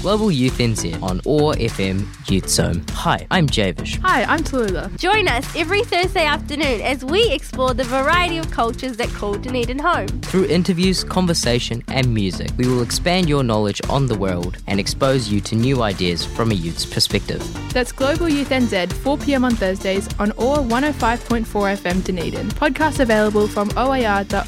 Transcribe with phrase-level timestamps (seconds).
[0.00, 2.82] Global Youth NZ on OAR FM Youth Zone.
[2.92, 3.98] Hi, I'm Javish.
[4.00, 4.96] Hi, I'm Tallulah.
[4.96, 9.78] Join us every Thursday afternoon as we explore the variety of cultures that call Dunedin
[9.78, 10.08] home.
[10.22, 15.28] Through interviews, conversation, and music, we will expand your knowledge on the world and expose
[15.28, 17.42] you to new ideas from a youth's perspective.
[17.74, 22.48] That's Global Youth NZ, 4 pm on Thursdays on OAR 105.4 FM Dunedin.
[22.48, 24.40] Podcast available from oar.org.nz.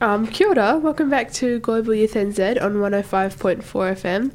[0.00, 4.32] Um, kia ora, welcome back to Global Youth NZ on 105.4 FM.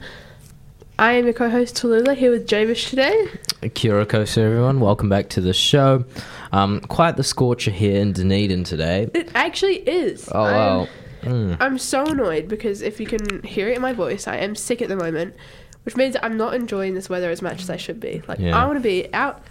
[1.00, 3.28] I am your co-host Tallulah here with Javish today.
[3.74, 4.82] Kia ora koutou, everyone.
[4.82, 6.04] Welcome back to the show.
[6.52, 9.10] Um, quite the scorcher here in Dunedin today.
[9.14, 10.28] It actually is.
[10.34, 10.88] Oh, I'm, wow.
[11.22, 11.58] Mm.
[11.62, 14.82] I'm so annoyed because if you can hear it in my voice, I am sick
[14.82, 15.34] at the moment,
[15.84, 18.22] which means I'm not enjoying this weather as much as I should be.
[18.28, 18.62] Like Yeah.
[18.62, 19.42] I want to be out.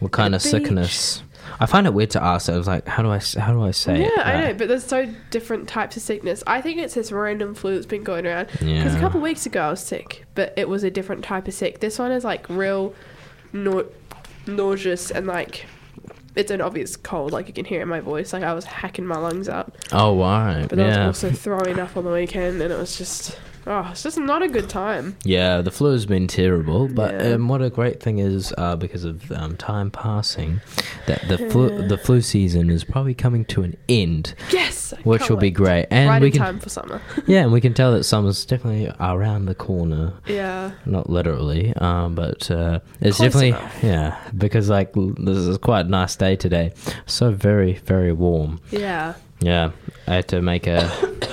[0.00, 0.50] What kind of beach.
[0.50, 1.22] sickness?
[1.60, 2.48] I find it weird to ask.
[2.48, 4.26] I was like, how do I, how do I say Yeah, it?
[4.26, 6.42] I know, but there's so different types of sickness.
[6.46, 8.46] I think it's this random flu that's been going around.
[8.48, 8.96] Because Yeah.
[8.96, 11.54] a couple of weeks ago I was sick, but it was a different type of
[11.54, 11.80] sick.
[11.80, 12.94] This one is like real
[13.52, 13.84] nau-
[14.46, 15.66] nauseous and like
[16.34, 17.32] it's an obvious cold.
[17.32, 18.32] Like you can hear it in my voice.
[18.34, 20.66] Like I was hacking my lungs up, Oh, right.
[20.68, 24.02] but I was also throwing up on the weekend, and it was just oh, it's
[24.02, 25.16] just not a good time.
[25.24, 27.34] Yeah, the flu has been terrible, but Yeah.
[27.34, 30.60] um, what a great thing is uh, because of um, time passing,
[31.06, 35.28] that the flu the flu season is probably coming to an end, Yes, I which
[35.28, 37.00] will be great, and right we in can time for summer.
[37.26, 40.12] yeah, and we can tell that summer's definitely around the corner.
[40.26, 43.78] yeah, Not literally, um, but uh, it's Close definitely enough.
[43.82, 46.72] yeah because like this is quite a nice day today,
[47.06, 48.60] so very very warm.
[48.70, 49.14] yeah.
[49.40, 49.72] Yeah,
[50.08, 50.88] I had to make a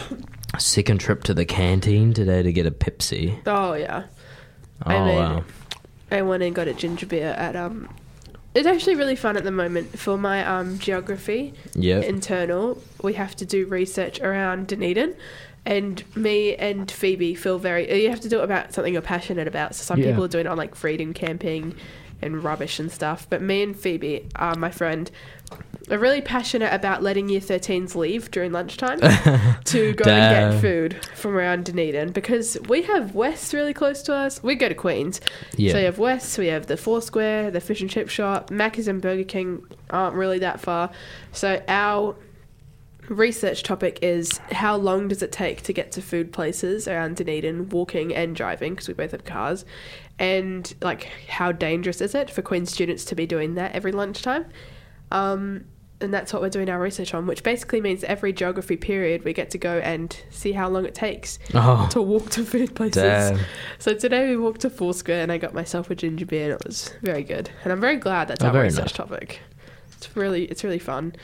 [0.60, 3.40] second trip to the canteen today to get a Pepsi.
[3.46, 4.04] Oh yeah.
[4.86, 5.44] Oh I made wow.
[6.12, 7.90] I went and got a ginger beer at um.
[8.56, 12.04] It's actually really fun at the moment for my um geography Yep.
[12.04, 12.82] internal.
[13.02, 15.16] We have to do research around Dunedin,
[15.66, 18.04] and me and Phoebe feel very.
[18.04, 19.74] You have to do it about something you're passionate about.
[19.76, 20.10] So some Yeah.
[20.12, 21.74] people are doing it on like freedom camping
[22.26, 23.28] and rubbish and stuff.
[23.30, 25.10] But me and Phoebe, uh, my friend,
[25.92, 29.00] are really passionate about letting year 13s leave during lunchtime
[29.66, 34.14] to go and get food from around Dunedin because we have West really close to
[34.14, 34.42] us.
[34.42, 35.20] We go to Queens.
[35.58, 35.74] Yeah.
[35.74, 39.02] So we have West, we have the Foursquare, the fish and chip shop, Macca's and
[39.02, 40.90] Burger King aren't really that far.
[41.34, 42.16] So our
[43.10, 47.70] research topic is how long does it take to get to food places around Dunedin,
[47.70, 49.66] walking and driving because we both have cars,
[50.24, 54.46] and like how dangerous is it for Queen students to be doing that every lunchtime?
[55.12, 55.66] Um,
[56.02, 59.32] and that's what we're doing our research on, which basically means every geography period we
[59.32, 63.04] get to go and see how long it takes Oh, to walk to food places.
[63.04, 63.40] damn.
[63.80, 66.66] So today we walked to Foursquare and I got myself a ginger beer and it
[66.68, 67.50] was very good.
[67.64, 68.92] And I'm very glad that's Oh, our research nice.
[68.94, 69.40] topic.
[69.98, 71.16] It's really it's really fun,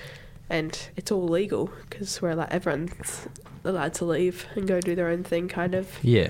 [0.49, 3.27] and it's all legal because we're like everyone's
[3.65, 5.85] allowed to leave and go do their own thing, kind of.
[6.01, 6.29] Yeah.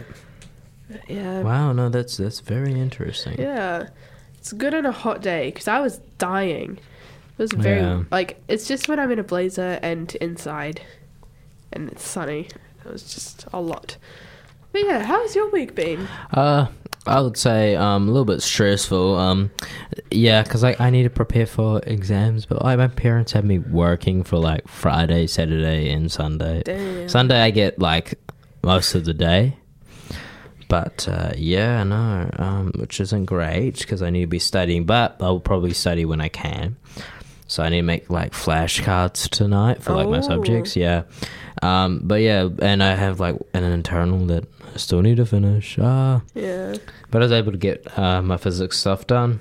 [1.08, 1.42] Yeah.
[1.42, 1.72] Wow.
[1.74, 3.40] No, that's that's very interesting.
[3.40, 3.90] Yeah.
[4.38, 6.80] It's good on a hot day because I was dying.
[7.38, 8.04] It was very Yeah.
[8.12, 10.82] like it's just when I'm in a blazer and inside,
[11.72, 12.48] and it's sunny.
[12.86, 13.98] It was just a lot.
[14.72, 16.08] But yeah, how's your week been?
[16.32, 16.68] Uh,
[17.08, 19.16] I would say um a little bit stressful.
[19.16, 19.52] Um,
[20.12, 23.60] yeah, because like I need to prepare for exams, but like my parents have me
[23.60, 26.62] working for like Friday, Saturday, and Sunday.
[26.66, 27.10] Damn.
[27.10, 28.16] Sunday I get like
[28.64, 29.56] most of the day.
[30.70, 34.86] But uh, yeah, no, um, which isn't great because I need to be studying.
[34.86, 36.78] But I'll probably study when I can.
[37.48, 40.22] So I need to make like flashcards tonight for like my Oh.
[40.22, 40.76] subjects.
[40.76, 41.04] Yeah,
[41.64, 44.44] um, but yeah, and I have like an internal that
[44.74, 45.78] I still need to finish.
[45.82, 46.76] Ah, Yeah.
[47.10, 49.40] but I was able to get uh, my physics stuff done,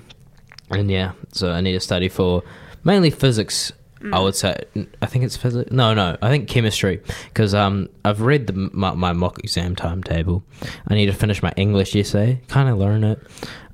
[0.71, 2.43] and yeah, so I need to study for
[2.85, 3.73] mainly physics.
[4.13, 4.55] I would say
[5.03, 5.71] I think it's physics.
[5.71, 10.43] No, no, I think chemistry because um I've read the my, my mock exam timetable.
[10.87, 13.21] I need to finish my English essay, kind of learn it,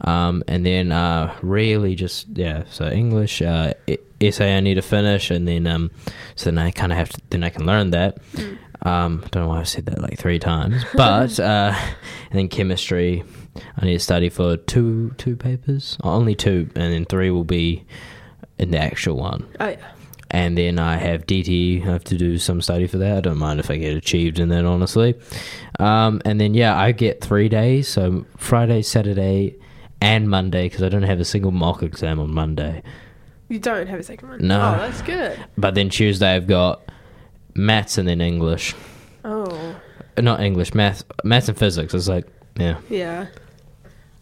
[0.02, 2.64] um, and then uh really just yeah.
[2.70, 3.74] So English uh,
[4.20, 5.90] essay I need to finish, and then um
[6.36, 8.18] so then I kind of have to then I can learn that.
[8.82, 11.72] Um, don't know why I said that like three times, but uh,
[12.30, 13.24] and then chemistry,
[13.78, 17.44] I need to study for two two papers, Oh, only two, and then three will
[17.44, 17.84] be
[18.58, 19.46] in the actual one.
[19.58, 19.92] Oh yeah.
[20.34, 21.80] And then I have DT.
[21.80, 23.18] I have to do some study for that.
[23.18, 25.14] I don't mind if I get achieved in that, honestly.
[25.78, 29.54] Um, and then yeah, I get three days, so Friday, Saturday,
[30.00, 32.82] and Monday because I don't have a single mock exam on Monday.
[33.48, 34.44] You don't have a second one.
[34.44, 34.74] No.
[34.74, 35.38] Oh, that's good.
[35.56, 36.82] But then Tuesday I've got
[37.54, 38.74] maths and then English.
[39.24, 39.76] Oh,
[40.18, 41.94] Not English, math, maths and physics.
[41.94, 42.26] It's like
[42.56, 42.80] yeah.
[42.90, 43.28] yeah.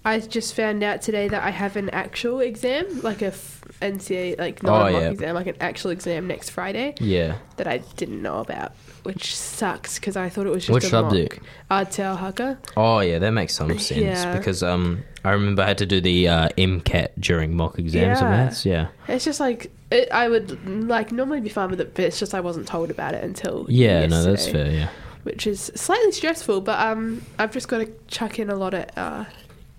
[0.05, 4.37] I just found out today that I have an actual exam, like a f- NCEA,
[4.39, 5.11] like Oh, not a mock yeah.
[5.11, 7.37] exam, like an actual exam next Friday Yeah.
[7.57, 8.73] that I didn't know about,
[9.05, 11.41] which sucks because I thought it was just Which a subject?
[11.71, 11.91] mock.
[11.91, 12.59] Te Ao Haka.
[12.77, 14.37] Oh yeah, that makes some sense Yeah.
[14.37, 18.27] because um I remember I had to do the uh, MCAT during mock exams Yeah.
[18.27, 18.67] and maths.
[18.67, 18.89] Yeah.
[19.07, 22.35] It's just like it, I would like normally be fine with it, but it's just
[22.35, 24.07] I wasn't told about it until Yeah.
[24.07, 24.69] No, that's fair.
[24.71, 24.89] Yeah.
[25.23, 28.87] Which is slightly stressful, but um, I've just got to chuck in a lot of
[28.97, 29.25] uh,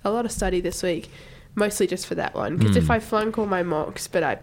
[0.03, 1.09] a lot of study this week,
[1.55, 2.57] mostly just for that one.
[2.57, 2.89] Because if Mm.
[2.91, 4.39] I flunk all my mocks, but I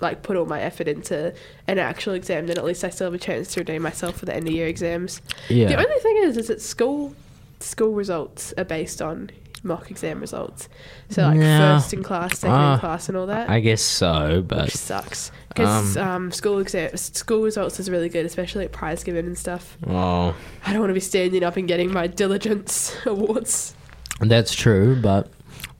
[0.00, 1.34] like put all my effort into
[1.66, 4.24] an actual exam, then at least I still have a chance to redeem myself for
[4.24, 5.20] the end of year exams.
[5.50, 5.68] Yeah.
[5.68, 7.14] The only thing is, is that school
[7.58, 9.30] school results are based on
[9.62, 10.70] mock exam results.
[11.10, 11.76] So like Yeah.
[11.78, 14.72] first in class, second Ah, in class, and all that I guess so, which but
[14.72, 19.26] sucks because Um, um, school exam school results is really good, especially at prize giving
[19.26, 19.76] and stuff.
[19.86, 20.34] oh,
[20.64, 23.74] I don't want to be standing up and getting my diligence awards.
[24.20, 24.96] That's true.
[25.00, 25.30] But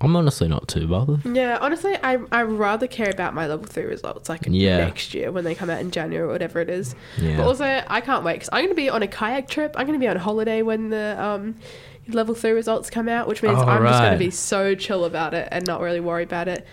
[0.00, 1.24] I'm honestly not too bothered.
[1.26, 4.78] Yeah, honestly, I I rather care about my level three results like Yeah.
[4.78, 6.94] next year when they come out in January or whatever it is.
[7.18, 7.36] Yeah.
[7.36, 9.74] But also, I can't wait because I'm going to be on a kayak trip.
[9.76, 11.56] I'm going to be on holiday when the um,
[12.08, 15.04] level three results come out, which means Oh, I'm just going to be so chill
[15.04, 16.66] about it and not really worry about it.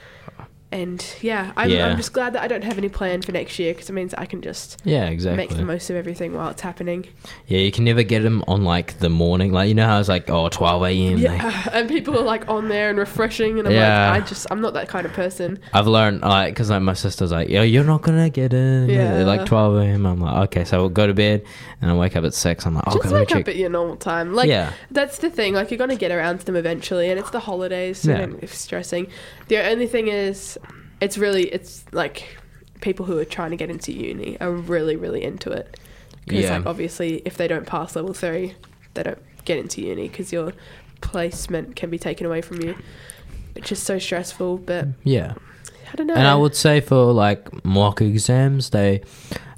[0.69, 1.87] And yeah, I'm, Yeah.
[1.87, 4.13] I'm just glad that I don't have any plan for next year because it means
[4.17, 7.05] I can just Yeah, exactly make the most of everything while it's happening.
[7.47, 9.53] Yeah, you can never get them on like the morning.
[9.53, 11.17] Like you know how it's like oh 12 a.m.
[11.19, 14.11] Yeah, like- and people are like on there and refreshing, and I'm Yeah.
[14.11, 15.57] like, I just, I'm not that kind of person.
[15.73, 19.23] I've learned like because like my sister's like yo you're not gonna get in Yeah.
[19.23, 20.05] like 12 a.m.
[20.05, 21.45] I'm like okay so we'll go to bed
[21.81, 22.65] and I wake up at six.
[22.65, 23.41] I'm like oh just wake check?
[23.43, 24.33] up at your normal time.
[24.33, 24.73] Like, Yeah.
[24.91, 25.53] that's the thing.
[25.53, 28.25] Like, you're gonna get around to them eventually, and it's the holidays, so Yeah.
[28.25, 29.07] be stressing.
[29.47, 30.57] The only thing is,
[31.01, 32.37] it's really, it's like
[32.81, 35.79] people who are trying to get into uni are really, really into it.
[36.25, 36.57] Because, Yeah.
[36.57, 38.53] like, obviously, if they don't pass level three,
[38.93, 40.53] they don't get into uni because your
[41.01, 42.75] placement can be taken away from you,
[43.53, 44.57] which is so stressful.
[44.57, 45.33] But yeah.
[45.91, 46.15] I don't know.
[46.15, 49.01] And I would say for like mock exams, they,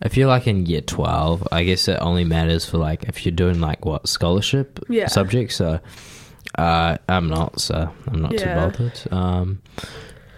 [0.03, 3.33] if you're like in year 12, I guess it only matters for like if you're
[3.33, 5.07] doing like what scholarship Yeah.
[5.07, 5.55] subjects.
[5.55, 5.79] So
[6.57, 9.01] uh, I'm not, so I'm not too bothered.
[9.11, 9.61] Um,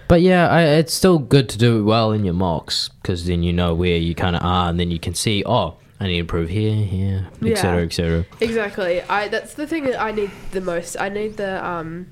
[0.08, 3.54] but yeah, I, it's still good to do well in your mocks because then you
[3.54, 6.20] know where you kind of are, and then you can see, oh, I need to
[6.20, 7.54] improve here, here, Yeah.
[7.54, 8.26] etc., etc.
[8.42, 9.02] Exactly.
[9.04, 10.98] I that's the thing that I need the most.
[11.00, 12.08] I need the um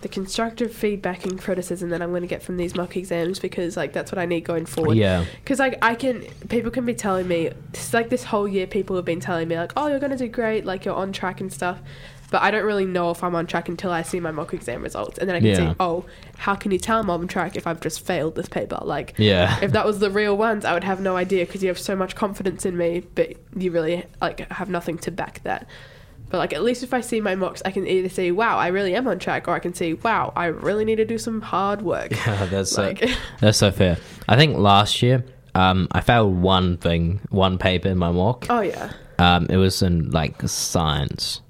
[0.00, 3.76] the constructive feedback and criticism that I'm going to get from these mock exams because
[3.76, 4.96] like that's what I need going forward.
[4.96, 8.68] Yeah, Because like I can, people can be telling me, it's like this whole year,
[8.68, 11.40] people have been telling me like, oh, you're gonna do great, like you're on track
[11.40, 11.80] and stuff.
[12.30, 14.82] But I don't really know if I'm on track until I see my mock exam
[14.82, 15.70] results, and then I can Yeah.
[15.70, 16.04] see, oh,
[16.36, 18.78] how can you tell I'm on track if I've just failed this paper?
[18.82, 21.68] Like, yeah, if that was the real ones, I would have no idea because you
[21.68, 25.66] have so much confidence in me, but you really like have nothing to back that.
[26.30, 28.66] But like at least if I see my mocks, I can either see, wow, I
[28.66, 31.40] really am on track, or I can see, wow, I really need to do some
[31.40, 32.12] hard work.
[32.26, 32.92] Yeah, that's so,
[33.40, 33.96] that's so fair.
[34.28, 38.46] I think last year, um, I failed one thing, one paper in my mock.
[38.50, 41.40] oh yeah, Um, it was in like science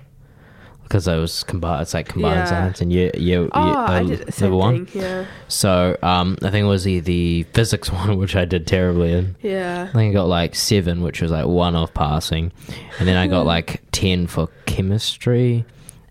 [0.88, 1.82] because I was combined.
[1.82, 2.44] It's like combined Yeah.
[2.46, 4.86] science, and you, you, oh you I uh, did the same level one.
[4.86, 5.02] thing.
[5.02, 9.12] Yeah, So um, I think it was the, the physics one, which I did terribly
[9.12, 9.36] in.
[9.42, 9.86] yeah.
[9.90, 12.52] I think I got like seven, which was like one off passing,
[12.98, 15.64] and then I got like ten for chemistry,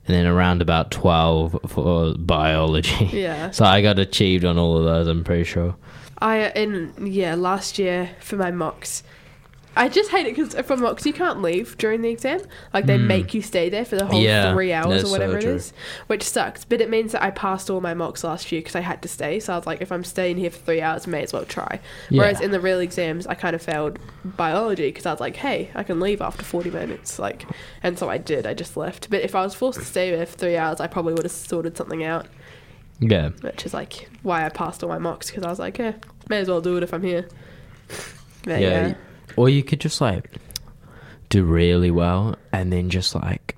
[0.08, 3.06] and then around about twelve for biology.
[3.12, 3.52] Yeah.
[3.52, 5.08] So I got achieved on all of those.
[5.08, 5.76] I'm pretty sure.
[6.20, 9.04] I in yeah last year for my mocks.
[9.78, 12.42] I just hate it because uh, for mocks you can't leave during the exam.
[12.74, 13.08] Like they hmm.
[13.08, 14.20] make you stay there for the whole.
[14.20, 15.56] Yeah, three hours that's or so whatever it true.
[15.56, 15.74] is,
[16.08, 16.66] which sucks.
[16.66, 19.08] But it means that I passed all my mocks last year because I had to
[19.08, 19.40] stay.
[19.40, 21.80] So I was like, if I'm staying here for three hours, may as well try.
[22.10, 22.22] Yeah.
[22.22, 25.72] Whereas in the real exams, I kind of failed biology because I was like, hey,
[25.76, 27.20] I can leave after 40 minutes.
[27.20, 27.46] Like,
[27.84, 28.46] and so I did.
[28.48, 29.10] I just left.
[29.10, 31.32] But if I was forced to stay there for three hours, I probably would have
[31.32, 32.28] sorted something out.
[33.00, 33.30] Yeah.
[33.42, 35.94] Which is like why I passed all my mocks because I was like, yeah,
[36.30, 37.28] may as well do it if I'm here.
[38.44, 38.94] But yeah.
[39.38, 40.30] Or you could just like
[41.30, 43.56] do really well and then just like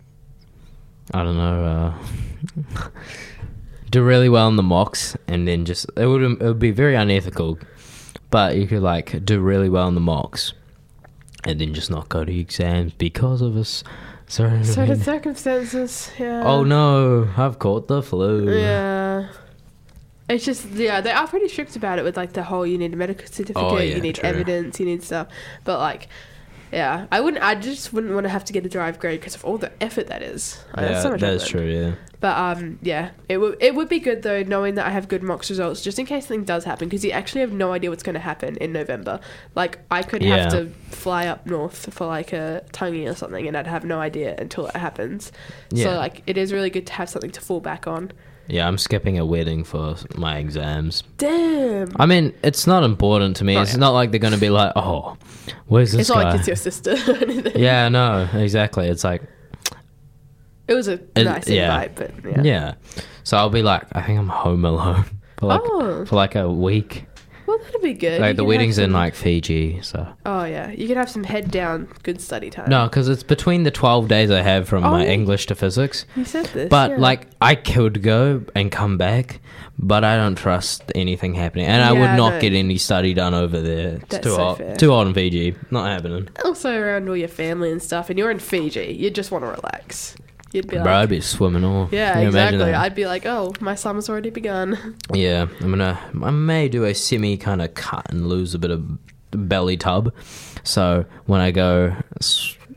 [1.13, 1.65] I don't know,
[2.75, 2.89] uh
[3.89, 6.95] do really well in the mocks and then just it would it would be very
[6.95, 7.57] unethical.
[8.29, 10.53] But you could like do really well in the mocks
[11.45, 13.83] and then just not go to exams because of us.
[14.27, 16.43] Certain circumstances, yeah.
[16.45, 18.55] oh no, I've caught the flu.
[18.55, 19.29] Yeah.
[20.29, 22.93] It's just yeah, they are pretty strict about it with like the whole you need
[22.93, 24.29] a medical certificate, Oh, yeah, you need true.
[24.29, 25.27] evidence, you need stuff.
[25.63, 26.07] But like,
[26.71, 27.43] yeah, I wouldn't.
[27.43, 29.71] I just wouldn't want to have to get a derived grade because of all the
[29.81, 30.63] effort that is.
[30.75, 31.95] Like, that's Yeah, so that is true, yeah.
[32.19, 35.24] But um, yeah, it would it would be good though knowing that I have good
[35.24, 38.03] mocks results just in case something does happen because you actually have no idea what's
[38.03, 39.19] going to happen in November.
[39.55, 43.57] Like I could have to fly up north for like a tangi or something, and
[43.57, 45.31] I'd have no idea until it happens.
[45.71, 45.86] Yeah.
[45.86, 48.12] So like it is really good to have something to fall back on.
[48.49, 51.03] Yeah, I'm skipping a wedding for my exams.
[51.17, 51.91] Damn.
[51.97, 53.55] I mean, it's not important to me.
[53.55, 55.17] Oh, it's not like they're going to be like, oh,
[55.67, 56.29] where's this It's not guy?
[56.31, 56.95] like it's your sister
[57.55, 58.87] yeah, no, exactly.
[58.87, 59.21] It's like,
[60.67, 61.81] It was a It- nice yeah.
[61.83, 62.41] invite, but yeah.
[62.43, 62.73] yeah.
[63.23, 65.05] So I'll be like, I think I'm home alone
[65.37, 66.05] for like Oh.
[66.05, 67.05] for like a week.
[67.65, 68.21] That'd be good.
[68.21, 71.23] Like You the wedding's have in like Fiji, so Oh yeah, you could have some
[71.23, 72.69] head down, good study time.
[72.69, 75.05] no, because it's between the twelve days I have from Oh, my.
[75.05, 76.05] English to physics.
[76.15, 76.69] you said this.
[76.69, 76.97] But yeah.
[76.97, 79.39] like I could go and come back,
[79.77, 82.41] but I don't trust anything happening, and I would not no.
[82.41, 83.95] get any study done over there.
[83.95, 84.57] It's That's too so hot.
[84.57, 84.75] fair.
[84.75, 85.55] Too hot in Fiji.
[85.71, 86.29] Not happening.
[86.43, 89.49] also around all your family and stuff, and you're in Fiji, you just want to
[89.49, 90.15] relax.
[90.51, 91.91] You'd be Bro, like, I'd be swimming off.
[91.91, 92.73] yeah, exactly.
[92.73, 94.97] I'd be like, oh, my summer's already begun.
[95.13, 95.99] Yeah, I'm gonna.
[96.23, 98.83] I may do a semi kind of cut and lose a bit of
[99.31, 100.13] belly tub.
[100.63, 101.95] So when I go,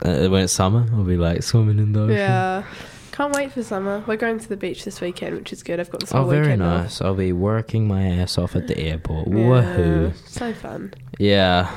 [0.03, 2.15] uh, when it's summer, I'll be like swimming in the ocean.
[2.15, 2.63] yeah,
[3.11, 4.03] can't wait for summer.
[4.07, 5.79] We're going to the beach this weekend, which is good.
[5.79, 6.81] I've got this whole Oh, very weekend off.
[6.83, 7.01] nice.
[7.01, 9.27] I'll be working my ass off at the airport.
[9.27, 10.27] Yeah, Woohoo!
[10.27, 10.93] so fun.
[11.19, 11.73] Yeah,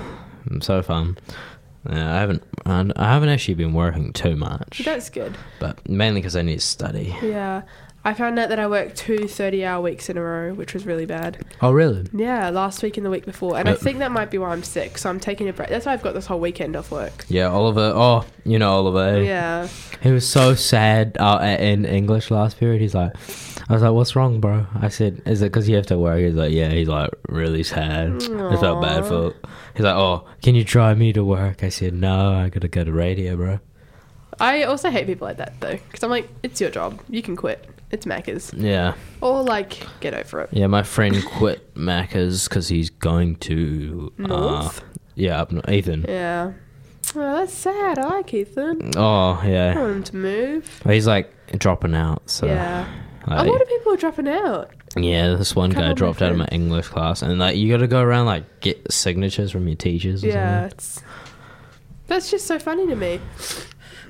[0.61, 1.17] so fun.
[1.91, 2.43] Yeah, I haven't.
[2.65, 5.37] I haven't actually been working too much, That's good.
[5.61, 7.15] but mainly because I need to study.
[7.23, 7.63] Yeah.
[8.05, 10.87] I found out that I worked two 30 hour weeks in a row, which was
[10.87, 11.45] really bad.
[11.61, 12.07] Oh, really?
[12.13, 13.59] Yeah, last week and the week before.
[13.59, 14.97] And I think that might be why I'm sick.
[14.97, 15.71] So I'm taking a break.
[15.71, 17.25] That's why I've got this whole weekend off work.
[17.29, 17.93] Yeah, Oliver.
[17.97, 19.21] Oh, you know Oliver.
[19.25, 19.67] Yeah.
[20.03, 22.81] He was so sad uh, in English last period.
[22.81, 23.13] He's like,
[23.69, 26.21] I was like, "What's wrong, bro?" I said, "Is it because you have to work?"
[26.21, 28.23] He's like, "Yeah." He's like, really sad.
[28.23, 29.35] I felt bad for.
[29.75, 32.85] He's like, "Oh, can you try me to work?" I said, "No, I gotta go
[32.85, 33.59] to radio, bro."
[34.39, 35.77] I also hate people like that, though.
[35.77, 37.01] Because I'm like, it's your job.
[37.09, 37.67] You can quit.
[37.91, 38.53] It's Macca's.
[38.53, 38.93] Yeah,
[39.23, 40.51] Or, like, get over it.
[40.53, 40.67] yeah.
[40.67, 44.71] My friend quit Macca's because he's going to uh,
[45.15, 45.69] yeah, up north.
[45.71, 46.05] Ethan.
[46.07, 46.53] Yeah.
[47.15, 47.99] Oh, that's sad.
[47.99, 48.91] I like Ethan.
[48.97, 49.79] Oh I yeah.
[49.79, 50.81] want him to move.
[50.85, 52.29] But he's like dropping out.
[52.29, 52.87] So yeah.
[53.29, 54.71] Oh, like, a lot of people are dropping out.
[54.97, 56.63] yeah, this one Couple guy of my dropped out of my friends.
[56.63, 60.23] English class, and like you got to go around like get signatures from your teachers.
[60.25, 60.77] Or Yeah, something.
[60.79, 61.03] it's
[62.07, 63.21] that's just so funny to me.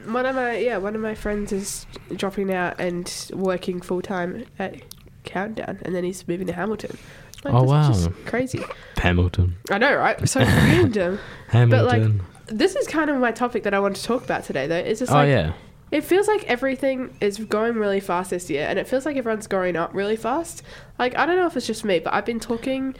[0.07, 4.45] One of my yeah, one of my friends is dropping out and working full time
[4.59, 4.77] at
[5.25, 6.97] Countdown, and then he's moving to Hamilton.
[7.45, 7.89] Like, Oh, this wow.
[7.89, 8.63] just crazy!
[8.99, 9.57] Hamilton.
[9.71, 10.29] I know, right?
[10.29, 11.19] So random.
[11.49, 12.19] Hamilton.
[12.19, 14.77] Like, This is kind of my topic that I want to talk about today, though.
[14.77, 15.53] It's just oh like yeah.
[15.91, 19.47] It feels like everything is going really fast this year, and it feels like everyone's
[19.47, 20.63] growing up really fast.
[20.99, 22.95] Like I don't know if it's just me, but I've been talking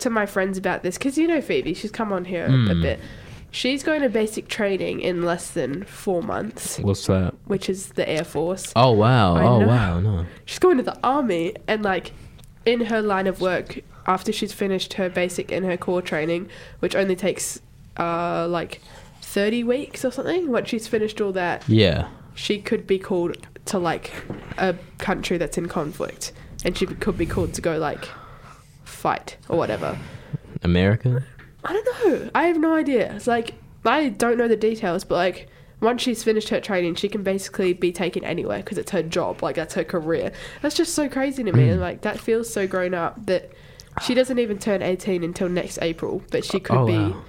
[0.00, 2.82] to my friends about this because you know Phoebe, she's come on here a Mm.
[2.82, 3.00] bit.
[3.54, 7.34] She's going to basic training in less than four months, What's that?
[7.44, 8.72] which is the Air Force.
[8.74, 9.36] Oh wow.
[9.36, 9.66] I oh know.
[9.68, 10.00] wow.
[10.00, 10.26] No.
[10.46, 12.12] She's going to the army, and like
[12.64, 16.48] in her line of work, after she's finished her basic and her core training,
[16.80, 17.60] which only takes
[17.98, 18.80] uh like
[19.20, 20.50] thirty weeks or something.
[20.50, 22.08] Once she's finished all that, Yeah.
[22.34, 23.36] She could be called
[23.66, 24.12] to like
[24.58, 26.32] a country that's in conflict
[26.64, 28.08] and she could be called to go like
[28.84, 29.98] fight or whatever.
[30.62, 31.24] America.
[31.64, 32.30] i don't know.
[32.34, 33.14] I have no idea.
[33.14, 35.48] It's like i don't know the details but like
[35.80, 39.42] once she's finished her training she can basically be taken anywhere because it's her job
[39.42, 40.32] like that's her career.
[40.60, 41.68] That's just so crazy to me.
[41.68, 43.50] And like that feels so grown up that
[44.02, 47.22] she doesn't even turn 18 until next april but she could Oh, be wow.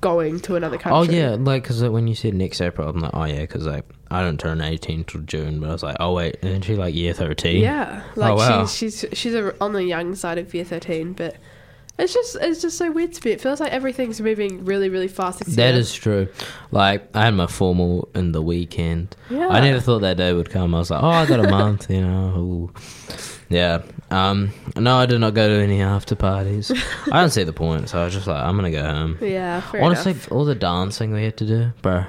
[0.00, 1.16] Going to another oh, country.
[1.16, 3.84] Oh yeah, like because when you said next April, I'm like, oh yeah, because like
[4.10, 6.94] I don't turn 18 till June, but I was like, oh wait, isn't she like
[6.94, 7.60] year 13?
[7.60, 8.66] Yeah, oh, like Oh, wow.
[8.66, 11.36] she's she's she's a, on the young side of year thirteen, but
[11.98, 13.32] it's just it's just so weird to me.
[13.32, 15.44] It feels like everything's moving really really fast.
[15.56, 16.28] That true.
[16.70, 19.16] Like I had my formal in the weekend.
[19.30, 19.48] Yeah.
[19.48, 20.74] I never thought that day would come.
[20.74, 22.34] I was like, oh, I got a month, you know.
[22.36, 22.72] Ooh.
[23.48, 23.82] Yeah.
[24.10, 24.52] Um.
[24.76, 26.70] No, I did not go to any after parties.
[27.12, 29.18] I don't see the point, so I was just like, I'm gonna go home.
[29.20, 30.32] Yeah, Honestly, enough.
[30.32, 32.04] all the dancing we had to do, bro.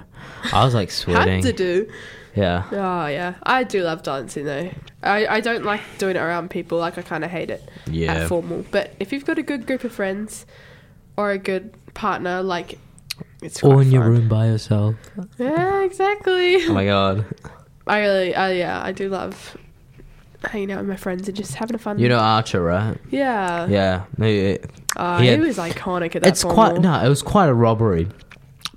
[0.53, 1.43] I was like sweating.
[1.43, 1.91] Had to do.
[2.35, 2.63] Yeah.
[2.71, 4.69] Oh yeah, I do love dancing though.
[5.03, 6.77] I, I don't like doing it around people.
[6.77, 8.13] Like I kind of hate it Yeah.
[8.13, 8.65] at formal.
[8.71, 10.45] But if you've got a good group of friends
[11.17, 12.77] or a good partner, like
[13.41, 14.95] it's Or in your room by yourself.
[15.37, 16.57] Yeah, exactly.
[16.65, 17.25] Oh my god.
[17.87, 19.57] I really, uh, yeah, I do love
[20.45, 21.99] hanging out with my friends and just having a fun.
[21.99, 22.97] You know Archer, right?
[23.09, 23.67] Yeah.
[23.67, 24.03] Yeah.
[24.17, 24.57] He-
[24.95, 26.27] Uh, He he, was iconic at that.
[26.29, 26.93] It's quite no.
[27.03, 28.07] It was quite a robbery.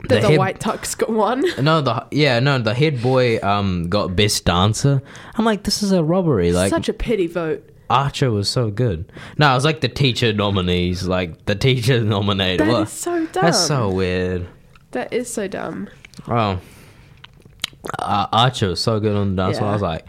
[0.09, 1.45] The, the head- white tux got one.
[1.63, 5.01] No, the yeah, no, the head boy um got best dancer.
[5.37, 6.53] I'm like, this is a robbery.
[6.53, 7.69] Like Such a pity vote.
[7.89, 9.13] Archer was so good.
[9.39, 12.67] No, it was like the teacher nominees, like the teacher nominated.
[12.67, 12.89] That is What?
[12.89, 13.43] so dumb.
[13.45, 14.49] That's so weird.
[14.93, 15.89] That is so dumb.
[16.27, 16.59] Oh,
[17.99, 19.59] uh, Archer was so good on the dance.
[19.59, 19.71] floor.
[19.71, 20.05] I was like,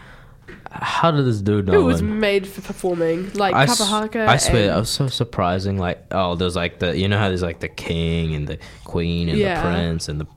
[0.73, 1.73] how did this dude know?
[1.73, 1.83] It know?
[1.85, 3.31] was made for performing.
[3.33, 4.27] Like I, Kapahaka.
[4.27, 5.77] I swear, and- it was so surprising.
[5.77, 9.29] Like, oh, there's like the, you know how there's like the king and the queen
[9.29, 9.55] and Yeah.
[9.55, 10.27] the prince and the,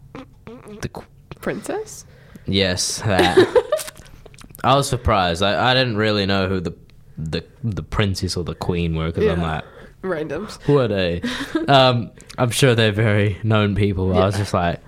[0.81, 1.05] the qu-
[1.41, 2.05] Princess.
[2.47, 3.37] yes, that.
[4.65, 5.43] I was surprised.
[5.43, 6.75] I, I didn't really know who the
[7.19, 9.65] the the princess or the queen were because I'm like,
[10.03, 10.61] Randoms.
[10.63, 11.23] who are they?
[11.69, 14.13] um, I'm sure they're very known people.
[14.17, 14.81] I was just like,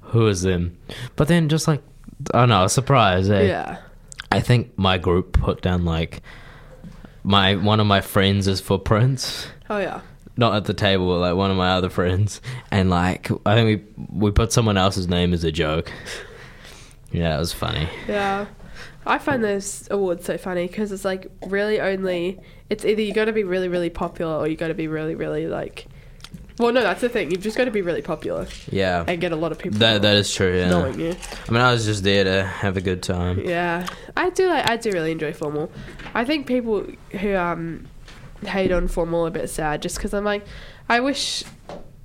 [0.00, 0.78] who is them?
[1.16, 1.82] But then just like,
[2.32, 3.30] I don't know, I was surprised.
[3.30, 3.42] Eh?
[3.48, 3.78] Yeah.
[4.30, 6.22] I think my group put down like
[7.22, 9.46] my one of my friends is for Prince.
[9.68, 10.00] Oh yeah.
[10.36, 13.82] Not at the table, but like one of my other friends, and like I think
[13.96, 15.90] we we put someone else's name as a joke.
[17.10, 17.88] Yeah, it was funny.
[18.06, 18.46] Yeah.
[19.06, 23.26] I find those awards so funny because it's like really only it's either you got
[23.26, 25.86] to be really really popular or you got to be really really like
[26.58, 29.32] well no that's the thing you've just got to be really popular Yeah, and get
[29.32, 30.56] a lot of people that that is true.
[30.58, 31.14] Yeah, knowing you
[31.48, 33.40] I mean, I was just there to have a good time.
[33.40, 33.86] yeah
[34.16, 35.70] I do like I do really enjoy formal
[36.14, 37.86] I think people who um
[38.44, 40.44] hate on formal are a bit sad just because I'm like
[40.88, 41.42] I wish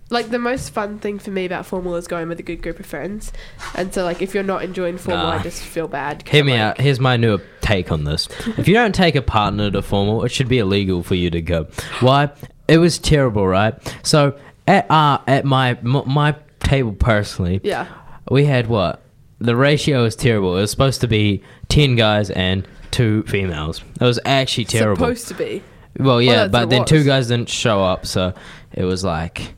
[0.09, 2.79] like the most fun thing for me about formal is going with a good group
[2.81, 3.31] of friends
[3.75, 5.39] and so like if you're not enjoying formal Nah.
[5.39, 6.81] I just feel bad 'cause Hear I'm me like, out.
[6.81, 8.27] Here's my new take on this.
[8.57, 11.41] If you don't take a partner to formal, it should be illegal for you to
[11.41, 11.67] go.
[12.01, 12.29] Why?
[12.71, 13.73] It was terrible, right?
[14.03, 17.87] So at uh, at my m- my table personally, yeah
[18.29, 19.01] we had what?
[19.39, 20.57] The ratio was terrible.
[20.57, 23.83] It was supposed to be ten guys and two females.
[23.99, 24.95] It was actually terrible.
[24.97, 25.63] supposed to be
[25.97, 28.33] well, yeah, what but then two guys didn't show up, so
[28.71, 29.53] it was like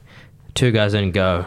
[0.56, 1.46] two guys didn't go,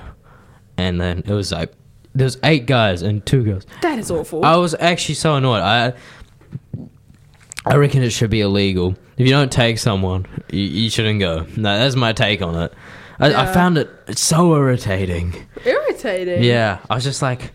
[0.77, 1.73] and then it was like
[2.15, 3.67] there's eight guys and two girls.
[3.83, 5.63] that is awful I was actually so annoyed.
[5.63, 5.95] I
[7.65, 8.97] I reckon it should be illegal.
[9.17, 11.47] If you don't take someone, you, you shouldn't go.
[11.57, 12.73] No, that's my take on it.
[13.19, 15.35] I, I found it so irritating.
[15.65, 17.53] irritating Yeah, I was just like,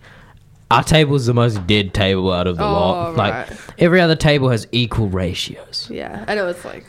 [0.72, 3.16] our table's the most dead table out of the Oh, lot.
[3.16, 5.88] Like every other table has equal ratios.
[5.92, 6.86] Yeah, I know it's like.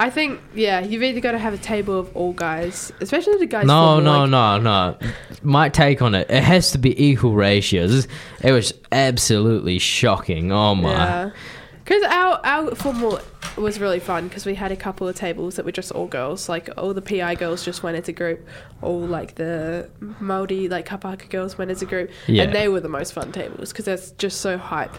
[0.00, 3.46] I think yeah, you've either got to have a table of all guys, especially the
[3.46, 3.66] guys.
[3.66, 4.98] No, no, like, no, no.
[5.42, 8.06] My take on it, it has to be equal ratios.
[8.42, 10.52] It was absolutely shocking.
[10.52, 10.92] Oh my.
[10.92, 11.30] Yeah,
[11.88, 13.18] because our our formal
[13.56, 16.48] was really fun because we had a couple of tables that were just all girls.
[16.48, 18.46] Like all the PI girls just went as a group,
[18.82, 19.88] all like the
[20.20, 22.44] Maori like Kapaka girls went as a group, Yeah.
[22.44, 24.94] and they were the most fun tables because that's just so hype.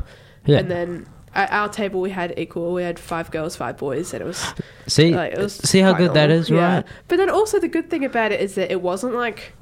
[0.46, 0.58] Yeah.
[0.60, 2.74] And then at our table we had equal.
[2.74, 4.44] We had five girls, five boys, and it was
[4.88, 6.76] See, Like, it was see how good that is, Yeah.
[6.78, 6.86] right?
[7.08, 9.54] But then also the good thing about it is that it wasn't like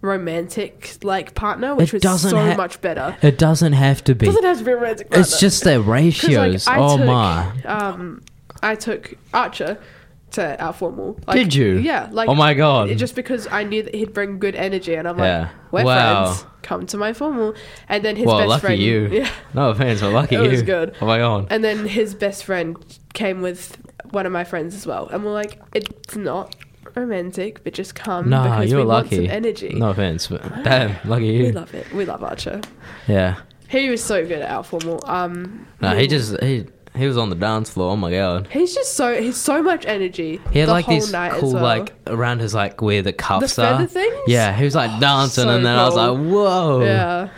[0.00, 3.16] romantic like partner, which It was doesn't so ha- much better.
[3.22, 4.26] It doesn't have to be.
[4.26, 5.20] doesn't have to be romantic partner.
[5.22, 6.66] It's just their ratios.
[6.66, 7.62] Like, oh took, my!
[7.64, 8.22] Um,
[8.62, 9.78] I took Archer
[10.32, 11.18] to our formal.
[11.26, 11.78] Like, Did you?
[11.78, 12.08] Yeah.
[12.12, 12.88] Like Oh my God.
[12.98, 15.40] Just because I knew that he'd bring good energy, and I'm Yeah.
[15.40, 16.24] like, we're Wow.
[16.32, 16.44] friends.
[16.62, 17.54] Come to my formal.
[17.88, 18.80] And then his well, best lucky friend.
[18.82, 19.08] you.
[19.10, 19.30] Yeah.
[19.54, 20.50] No offense, but lucky It you.
[20.50, 20.94] was good.
[21.00, 21.46] Oh my god.
[21.50, 22.76] And then his best friend
[23.14, 23.78] came with
[24.10, 26.54] one of my friends as well, and we're like, it's not
[26.98, 29.16] romantic, but just come Nah, because we want lucky.
[29.16, 29.70] some energy.
[29.74, 31.42] No offense, but damn, lucky you.
[31.44, 31.92] We love it.
[31.92, 32.60] We love Archer.
[33.06, 33.36] Yeah.
[33.68, 35.02] He was so good at our formal.
[35.06, 37.92] Um, No, he just he he was on the dance floor.
[37.92, 38.48] Oh my god.
[38.50, 40.40] he's just so he's so much energy.
[40.52, 41.62] He had the like these cool well.
[41.62, 43.86] like around his like where the cuffs The feather are.
[43.86, 44.16] things?
[44.26, 46.82] Yeah, he was like dancing, so and then I was like, whoa.
[46.84, 47.28] Yeah.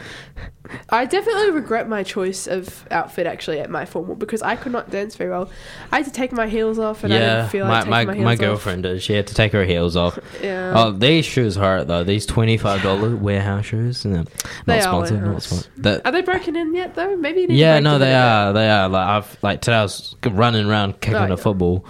[0.89, 4.91] I definitely regret my choice of outfit actually at my formal because I could not
[4.91, 5.51] dance very well.
[5.93, 8.05] I had to take my heels off and I didn't feel my like taking my,
[8.05, 9.03] my, my, heels girlfriend did.
[9.03, 10.19] She had to take her heels off.
[10.19, 10.25] off.
[10.43, 10.73] Yeah.
[10.75, 12.05] Oh, these shoes hurt though.
[12.05, 14.05] These twenty five dollar warehouse shoes.
[14.05, 14.25] No,
[14.67, 15.23] They not are sponsored.
[15.23, 15.73] Not sponsored.
[15.79, 17.17] That- Are they broken in yet though?
[17.17, 18.53] Maybe you need to yeah, no, they are.
[18.53, 18.89] They are.
[18.89, 21.37] Like I've like today I was running around kicking Oh, a yeah.
[21.37, 21.85] football.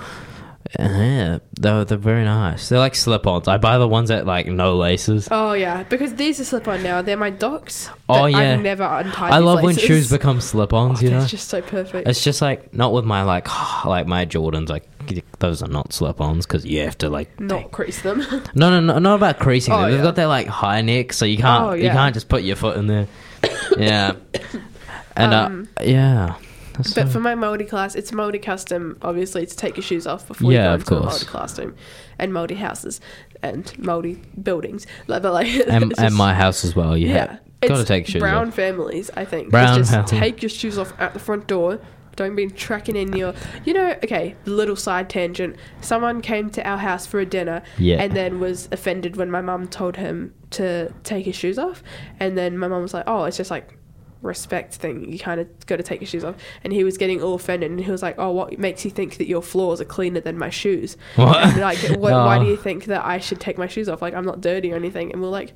[0.78, 2.68] Yeah, they're they're very nice.
[2.68, 3.48] They're like slip-ons.
[3.48, 5.26] I buy the ones that like no laces.
[5.30, 7.02] Oh yeah, because these are slip on now.
[7.02, 7.90] They're my Docs.
[8.08, 8.38] Oh, yeah.
[8.38, 9.32] I've never untied.
[9.32, 9.82] I these love when laces.
[9.82, 11.00] shoes become slip-ons.
[11.00, 12.06] Oh, you know, it's just so perfect.
[12.06, 13.48] it's just like not with my like
[13.84, 14.68] like my Jordans.
[14.68, 14.86] Like
[15.40, 18.20] those are not slip-ons because you have to like not crease them.
[18.54, 19.72] No, no, no, not about creasing.
[19.74, 19.90] Oh, them.
[19.90, 20.04] They've yeah.
[20.04, 22.76] got that like high neck, so you can't Oh, you can't just put your foot
[22.76, 23.08] in there.
[23.76, 24.12] yeah,
[25.16, 26.36] and Um, uh, yeah,
[26.74, 30.06] That's But so- for my Māori class, it's Māori custom, obviously, to take your shoes
[30.06, 31.24] off before Yeah, you go into a course.
[31.24, 31.74] Māori classroom,
[32.18, 33.00] and Māori houses,
[33.42, 34.86] and Māori buildings.
[35.06, 36.96] Like, but like, and, it's and my house as well.
[36.96, 38.54] Yeah, yeah, gotta take shoes brown off.
[38.54, 39.10] families.
[39.16, 40.18] I think Brown just family.
[40.18, 41.80] take your shoes off at the front door.
[42.16, 43.32] Don't be tracking in your,
[43.64, 43.90] you know.
[44.04, 45.56] Okay, little side tangent.
[45.80, 48.02] Someone came to our house for a dinner, Yeah.
[48.02, 51.82] and then was offended when my mum told him to take his shoes off,
[52.18, 53.76] and then my mum was like, "Oh, it's just like."
[54.22, 56.36] Respect thing you kind of got to take your shoes off.
[56.62, 59.16] And he was getting all offended and he was like oh what makes you think
[59.18, 60.96] that your floors are cleaner than my shoes?
[61.16, 64.02] Like what, why do you think that i should take my shoes off?
[64.02, 65.12] Like i'm not dirty or anything.
[65.12, 65.52] And we're like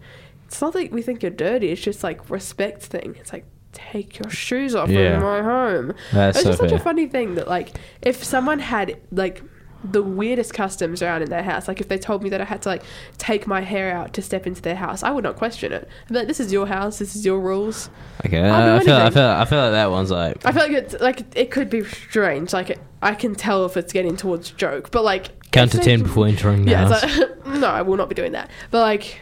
[0.46, 3.16] it's not that we think you're dirty it's just like respect thing.
[3.18, 5.16] It's like take your shoes off Yeah.
[5.16, 5.94] in my home.
[6.12, 7.70] That's it's so just such a funny thing that like
[8.03, 9.42] if someone had like
[9.85, 11.68] the weirdest customs around in their house.
[11.68, 12.83] Like if they told me that I had to like
[13.18, 15.87] take my hair out to step into their house, I would not question it.
[16.05, 16.99] I'd be like, "This is your house.
[16.99, 17.90] This is your rules."
[18.25, 20.73] Okay, uh, I feel, I feel, I feel like that one's like I feel like
[20.73, 22.53] it's like it could be strange.
[22.53, 26.03] Like it, I can tell if it's getting towards joke, but like count to ten
[26.03, 27.18] before entering the Yeah, house.
[27.18, 28.51] like, no, I will not be doing that.
[28.70, 29.20] But like,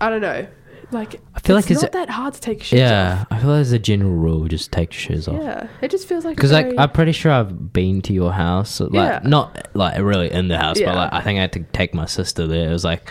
[0.00, 0.46] I don't know.
[0.92, 3.26] Like I feel it's like it's not that hard to take shoes yeah, off.
[3.32, 5.42] I feel like as a general rule, just take your shoes off.
[5.42, 8.78] Yeah, it just feels like Because like I'm pretty sure I've been to your house,
[8.80, 9.20] like Yeah.
[9.24, 10.86] not like really in the house, Yeah.
[10.92, 12.68] but like I think I had to take my sister there.
[12.68, 13.10] It was like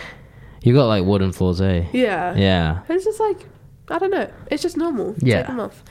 [0.62, 1.84] you got like wooden floors, eh?
[1.92, 2.80] yeah, Yeah.
[2.88, 3.46] It's just like
[3.90, 4.30] I don't know.
[4.50, 5.14] It's just normal.
[5.18, 5.38] Yeah.
[5.38, 5.84] Take them off.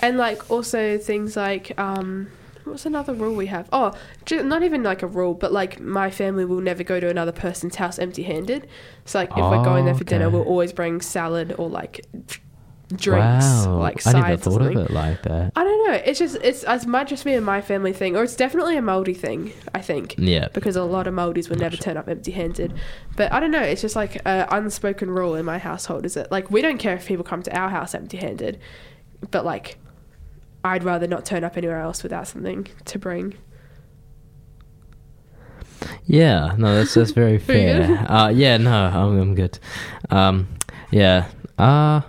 [0.00, 2.28] And like also things like um
[2.70, 3.68] what's another rule we have?
[3.72, 3.92] Oh,
[4.26, 7.32] ju- not even like a rule, but like my family will never go to another
[7.32, 8.68] person's house empty-handed.
[9.04, 10.36] So like if we're going there for dinner, oh, Okay.
[10.36, 12.06] we'll always bring salad or like
[12.96, 13.74] drinks, wow.
[13.76, 14.14] or, like I sides.
[14.14, 15.52] never or thought of it like that.
[15.54, 15.92] I don't know.
[15.94, 18.80] It's just it's it might just be a my family thing, or it's definitely a
[18.82, 19.52] Māori thing.
[19.74, 20.48] I think Yeah.
[20.54, 22.72] because a lot of Māoris would never turn up empty-handed.
[23.16, 23.60] But I don't know.
[23.62, 26.06] It's just like an unspoken rule in my household.
[26.06, 28.58] Is it like we don't care if people come to our house empty-handed,
[29.30, 29.76] but like
[30.68, 33.34] I'd rather not turn up anywhere else without something to bring.
[36.04, 38.04] Yeah, no, that's that's very fair.
[38.10, 39.58] Uh, yeah, no, I'm, I'm good.
[40.10, 40.48] Um,
[40.90, 41.28] yeah,
[41.58, 42.02] uh,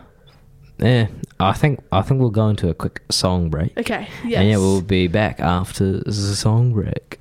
[0.77, 1.07] yeah.
[1.39, 3.77] I think I think we'll go into a quick song break.
[3.77, 4.07] Okay.
[4.25, 4.39] Yes.
[4.39, 7.18] And yeah, we'll be back after the song break.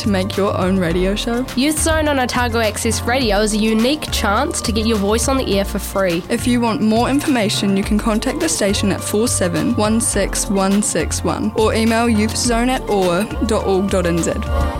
[0.00, 1.44] To make your own radio show?
[1.56, 5.36] Youth Zone on Otago Access Radio is a unique chance to get your voice on
[5.36, 6.22] the air for free.
[6.30, 12.68] If you want more information, you can contact the station at 4716161 or email youthzone
[12.68, 14.79] at oar.org.nz.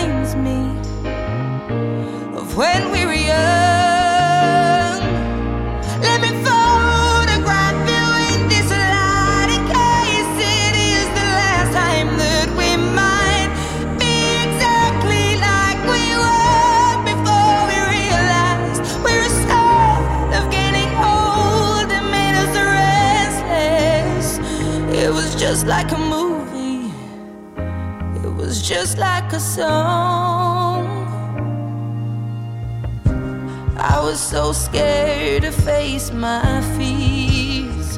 [2.61, 4.99] when we were young.
[6.05, 12.47] Let me photograph you in this light in case it is the last time that
[12.59, 12.69] we
[13.01, 13.51] might
[14.01, 22.05] be exactly like we were before we realized we were scared of getting old and
[22.17, 24.27] made us restless.
[25.03, 26.93] It was just like a movie.
[28.23, 30.40] It was just like a song.
[33.83, 37.97] I was so scared to face my fears.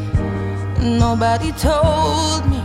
[0.80, 2.63] Nobody told me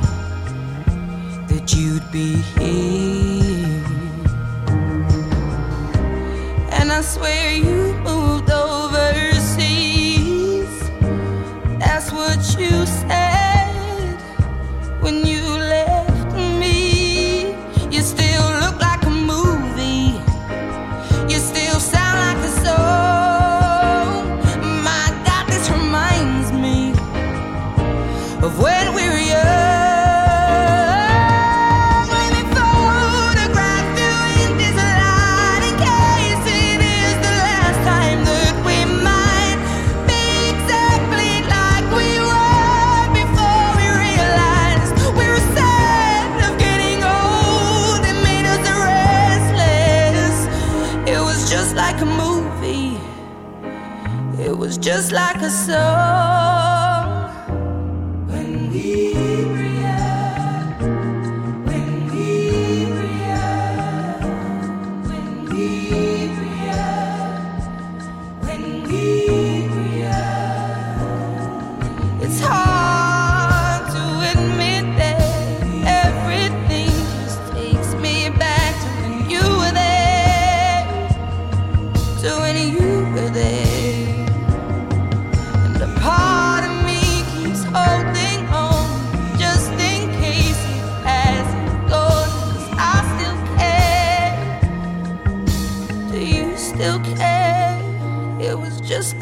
[1.49, 3.85] that you'd be here.
[6.71, 9.69] And I swear you moved overseas.
[11.81, 13.18] That's what you said
[54.89, 56.38] just like a song.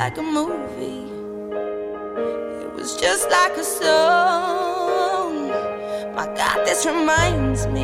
[0.07, 1.03] Like a movie.
[2.63, 5.49] It was just like a song.
[6.15, 7.76] My God, this reminds me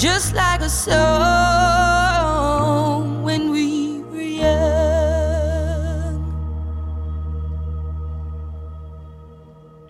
[0.00, 0.96] just like a song
[3.22, 4.56] when we were young.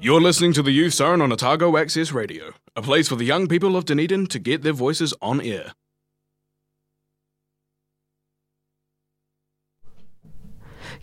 [0.00, 3.46] You're listening to the Youth Zone on Otago Access Radio, a place for the young
[3.46, 5.74] people of Dunedin to get their voices on air.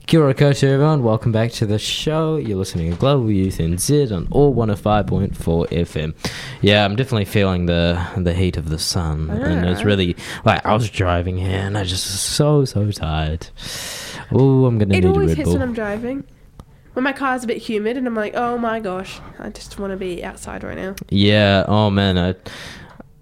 [0.07, 2.37] Kia ora koutou everyone, welcome back to the show.
[2.37, 5.33] You're listening to Global Youth NZ on OAR 105.4
[5.67, 6.15] FM.
[6.61, 9.29] Yeah, I'm definitely feeling the the heat of the sun.
[9.29, 10.15] And it's really,
[10.45, 13.49] like, I was driving here and I just was so, so tired.
[14.31, 16.23] Oh, I'm going to It need a always Red hits when I'm driving.
[16.93, 19.91] When my car's a bit humid and I'm like, oh my gosh, I just want
[19.91, 20.95] to be outside right now.
[21.09, 22.33] Yeah, oh man, I,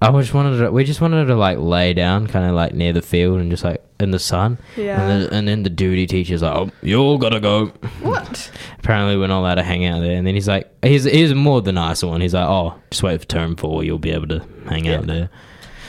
[0.01, 2.93] I just wanted to, we just wanted to like lay down kind of like near
[2.93, 4.57] the field and just like in the sun.
[4.75, 5.01] Yeah.
[5.01, 7.67] And, then and then the duty teacher's like, oh, you all gotta go.
[8.01, 8.51] What?
[8.79, 10.15] Apparently we're not allowed to hang out there.
[10.17, 12.21] And then he's like, he's, he's more the nicer one.
[12.21, 13.83] He's like, oh, just wait for term four.
[13.83, 15.29] You'll be able to hang out there.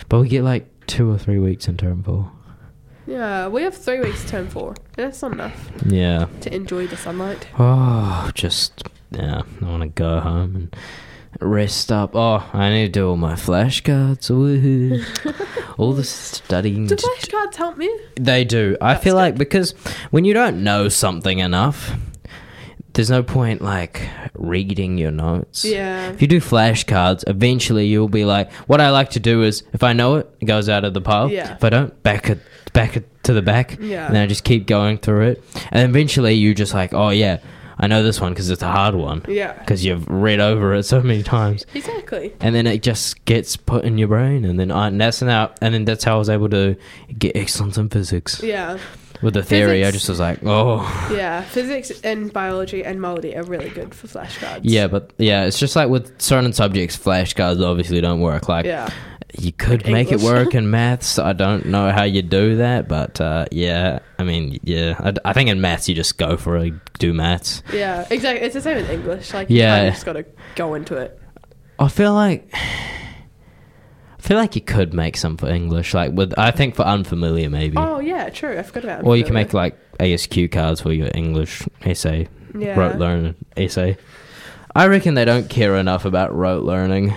[0.09, 2.31] But we get like two or three weeks in term four.
[3.09, 4.75] Yeah, we have three weeks term four.
[4.97, 6.27] That's not enough Yeah.
[6.41, 7.47] to enjoy the sunlight.
[7.59, 10.77] Oh, just, yeah, I want to go home and
[11.41, 12.15] rest up.
[12.15, 14.31] Oh, I need to do all my flashcards.
[14.31, 15.75] Woohoo.
[15.79, 16.87] all the studying.
[16.87, 17.95] Do to flashcards help me?
[18.17, 18.77] They do.
[18.81, 19.19] I That's feel good.
[19.19, 19.73] like because
[20.11, 21.93] when you don't know something enough,
[22.95, 25.65] there's no point like reading your notes.
[25.65, 26.11] Yeah.
[26.11, 29.83] If you do flashcards, eventually you'll be like, what I like to do is, if
[29.83, 31.31] I know it, it goes out of the pile.
[31.31, 31.55] Yeah.
[31.55, 32.41] If I don't, back it,
[32.73, 33.77] back it to the back.
[33.81, 34.07] Yeah.
[34.07, 37.41] And then I just keep going through it, and eventually you just like, oh yeah,
[37.79, 39.23] I know this one because it's a hard one.
[39.29, 39.53] Yeah.
[39.53, 42.35] Because you've read over it so many times Exactly.
[42.41, 45.53] and then it just gets put in your brain, and then I, and that's how,
[45.61, 46.77] and then that's how I was able to
[47.19, 48.79] get excellence in physics Yeah.
[49.23, 49.85] with the theory.
[49.85, 50.81] I just was like, oh,
[51.15, 51.43] Yeah.
[51.43, 54.61] Physics and biology and Māori are really good for flashcards.
[54.63, 58.49] yeah, but yeah, it's just like with certain subjects, flashcards obviously don't work.
[58.49, 58.89] Like, Yeah.
[59.39, 61.19] You could Like make it work in maths.
[61.19, 65.33] I don't know how you do that, but uh, yeah, I mean, yeah, I, I
[65.33, 67.63] think in maths you just go for it, do maths.
[67.73, 68.07] Yeah.
[68.11, 68.45] Exactly.
[68.47, 69.35] It's the same with English.
[69.35, 69.85] Like, Yeah.
[69.85, 71.21] you just got to go into it.
[71.79, 72.49] I feel like.
[72.55, 77.49] I feel like you could make some for English, like with I think for unfamiliar
[77.49, 77.77] maybe.
[77.79, 78.29] Oh, yeah.
[78.31, 78.59] True.
[78.59, 79.07] I forgot about that.
[79.07, 82.27] Or you can make like ASQ cards for your English essay,
[82.59, 82.79] Yeah.
[82.79, 83.97] rote learn essay.
[84.75, 87.15] I reckon they don't care enough about rote learning.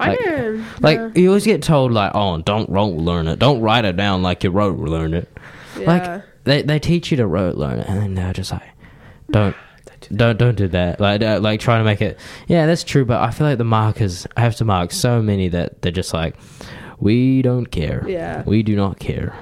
[0.00, 0.64] I like- know.
[0.80, 1.10] Like yeah.
[1.14, 3.38] you always get told, like, "Oh, don't rote learn it.
[3.38, 5.28] Don't write it down like you rote learn it."
[5.78, 5.86] yeah.
[5.86, 8.62] Like they they teach you to rote learn it, and then they're just like,
[9.30, 9.56] "Don't."
[10.14, 11.00] Don't don't do that.
[11.00, 12.18] Like uh, like trying to make it.
[12.46, 13.04] Yeah, that's true.
[13.04, 14.26] But I feel like the markers.
[14.36, 16.36] I have to mark so many that they're just like,
[17.00, 18.04] we don't care.
[18.08, 18.42] Yeah.
[18.46, 19.36] we do not care.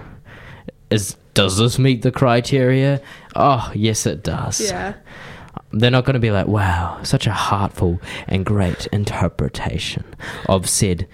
[0.91, 3.01] Is does this meet the criteria?
[3.35, 4.61] Oh yes, it does.
[4.61, 4.95] yeah.
[5.79, 10.05] They're not going to be like, wow, such a heartful and great interpretation
[10.49, 11.07] of said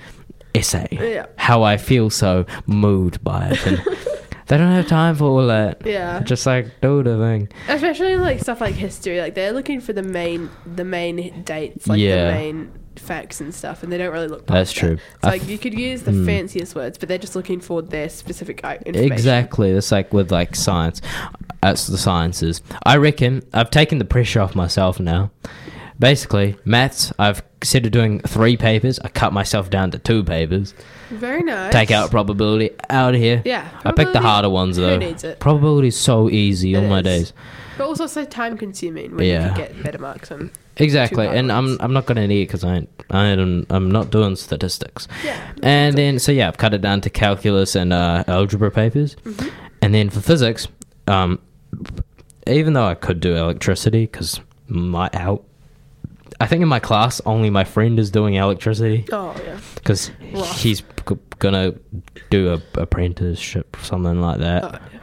[0.54, 0.88] essay.
[0.92, 1.26] Yeah.
[1.36, 3.66] How I feel so moved by it.
[3.66, 3.82] And
[4.48, 5.82] they don't have time for all that.
[5.86, 6.20] Yeah.
[6.20, 7.48] Just like do the thing.
[7.68, 11.98] Especially like stuff like history, like they're looking for the main, the main dates, like
[12.00, 12.26] Yeah.
[12.28, 14.46] the main facts and stuff, and they don't really look.
[14.46, 14.96] That's true.
[14.96, 15.02] That.
[15.14, 16.26] It's like f- you could use the Mm.
[16.26, 19.12] fanciest words, but they're just looking for their specific uh, information.
[19.12, 19.70] Exactly.
[19.70, 21.00] It's like with like science.
[21.62, 22.60] That's the sciences.
[22.84, 25.30] I reckon I've taken the pressure off myself now.
[25.98, 30.74] Basically, maths, I've instead of doing three papers, I cut myself down to two papers.
[31.10, 31.72] Very nice.
[31.72, 33.40] Take out probability out of here.
[33.44, 33.68] Yeah.
[33.84, 34.90] I picked the harder ones though.
[34.94, 35.38] Who needs it?
[35.40, 37.04] Probability is so easy It on my is.
[37.04, 37.32] days.
[37.78, 39.48] But also so time consuming when Yeah.
[39.48, 40.50] you can get better marks on.
[40.78, 41.76] Exactly, hard and I'm ones.
[41.80, 45.06] I'm not gonna need it because I ain't, I ain't, I'm not doing statistics.
[45.24, 45.38] Yeah.
[45.62, 49.48] And then so yeah, I've cut it down to calculus and uh, algebra papers, Mm-hmm.
[49.82, 50.66] and then for physics,
[51.06, 51.38] um,
[52.46, 55.44] even though I could do electricity because my out,
[56.40, 59.58] I think in my class only my friend is doing electricity Oh yeah.
[59.74, 60.10] because
[60.56, 61.74] he's g- gonna
[62.30, 64.64] do a apprenticeship or something like that.
[64.64, 64.98] Oh, yeah.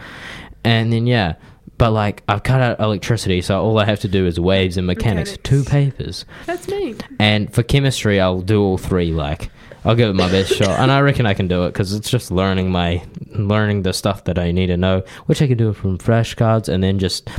[0.64, 1.36] And then yeah,
[1.78, 4.86] but like I've cut out electricity, so all I have to do is waves and
[4.86, 5.50] mechanics, Mechanics.
[5.50, 6.26] two papers.
[6.46, 6.96] That's me.
[7.20, 9.12] And for chemistry, I'll do all three.
[9.12, 9.50] Like
[9.86, 12.10] I'll give it my best shot, and I reckon I can do it because it's
[12.10, 13.02] just learning my
[13.32, 16.84] learning the stuff that I need to know, which I can do from flashcards, and
[16.84, 17.30] then just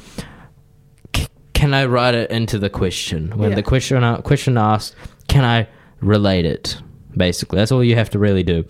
[1.70, 3.54] can I write it into the question when Yeah.
[3.56, 4.96] the question a- question asked,
[5.28, 5.68] can I
[6.00, 6.76] relate it?
[7.16, 8.64] Basically, that's all you have to really do.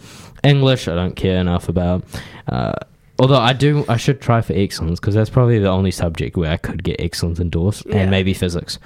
[0.44, 2.05] English, I don't care enough about.
[2.46, 2.72] Uh,
[3.18, 6.51] although I do, I should try for excellence because that's probably the only subject where
[6.53, 7.96] I could get excellence endorsed, Yeah.
[8.01, 8.78] and maybe physics.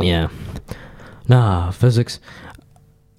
[0.00, 0.28] Yeah.
[1.28, 2.18] Nah, physics.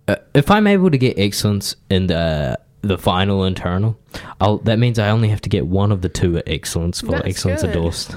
[0.07, 3.97] Uh, if I'm able to get excellence in the the final internal,
[4.41, 4.57] I'll.
[4.57, 7.27] That means I only have to get one of the two at excellence for That's
[7.27, 7.75] excellence good.
[7.75, 8.15] endorsed.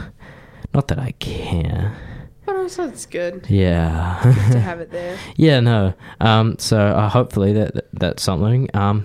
[0.75, 1.97] Not that I care.
[2.45, 4.19] But also it's good Yeah.
[4.53, 5.17] to have it there.
[5.37, 5.61] yeah.
[5.61, 5.95] No.
[6.21, 6.57] Um.
[6.59, 8.69] So uh, hopefully that, that that's something.
[8.75, 9.05] Um.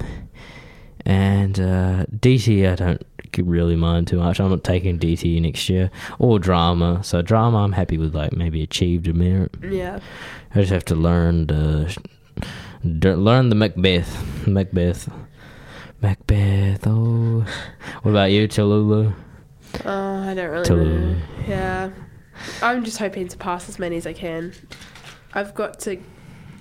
[1.06, 3.02] And uh, DT, I don't
[3.38, 4.40] really mind too much.
[4.40, 5.90] I'm not taking DT next year
[6.20, 7.04] or drama.
[7.04, 9.56] So drama, I'm happy with like maybe achieved a merit.
[9.64, 10.00] Yeah.
[10.54, 11.96] I just have to learn the
[12.84, 14.48] learn the Macbeth.
[14.48, 15.10] Macbeth.
[16.02, 16.86] Macbeth.
[16.88, 17.46] Oh,
[18.02, 19.14] what about you, Cholulu?
[19.86, 21.16] Oh, I don't really know.
[21.48, 21.90] Yeah.
[22.62, 24.54] I'm just hoping to pass as many as I can.
[25.34, 25.98] I've got to.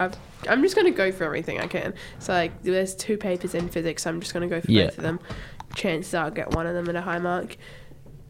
[0.00, 0.14] I've,
[0.48, 1.94] I'm just going to go for everything I can.
[2.18, 4.06] So, like, there's two papers in physics.
[4.06, 4.86] I'm just going to go for Yeah.
[4.86, 5.20] both of them.
[5.74, 7.56] Chances are I'll get one of them at a high mark.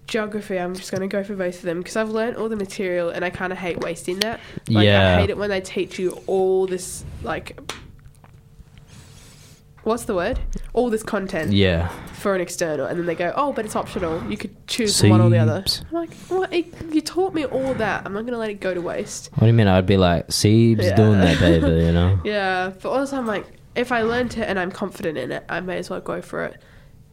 [0.07, 2.57] Geography, I'm just going to go for both of them because I've learned all the
[2.57, 4.41] material and I kind of hate wasting that.
[4.71, 5.17] Like, Yeah.
[5.17, 7.61] I hate it when they teach you all this, like,
[9.89, 10.39] what's the word?
[10.75, 11.89] All this content Yeah.
[12.13, 14.23] for an external, and then they go, "Oh, but it's optional.
[14.31, 16.53] You could choose one or the other." I'm like, "What?
[16.53, 18.03] It- You taught me all that.
[18.05, 19.67] I'm not gonna let it go to waste." What do you mean?
[19.67, 20.97] I'd be like, Siebes Yeah.
[20.97, 22.19] doing that paper, you know?
[22.25, 25.61] Yeah, but also I'm like, if I learned it and I'm confident in it, I
[25.61, 26.57] may as well go for it.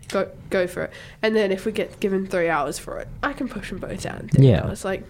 [0.09, 0.91] Go go for it.
[1.23, 4.01] And then if we get given three hours for it, I can push them both
[4.03, 4.29] down.
[4.37, 4.69] Yeah.
[4.69, 5.03] It's like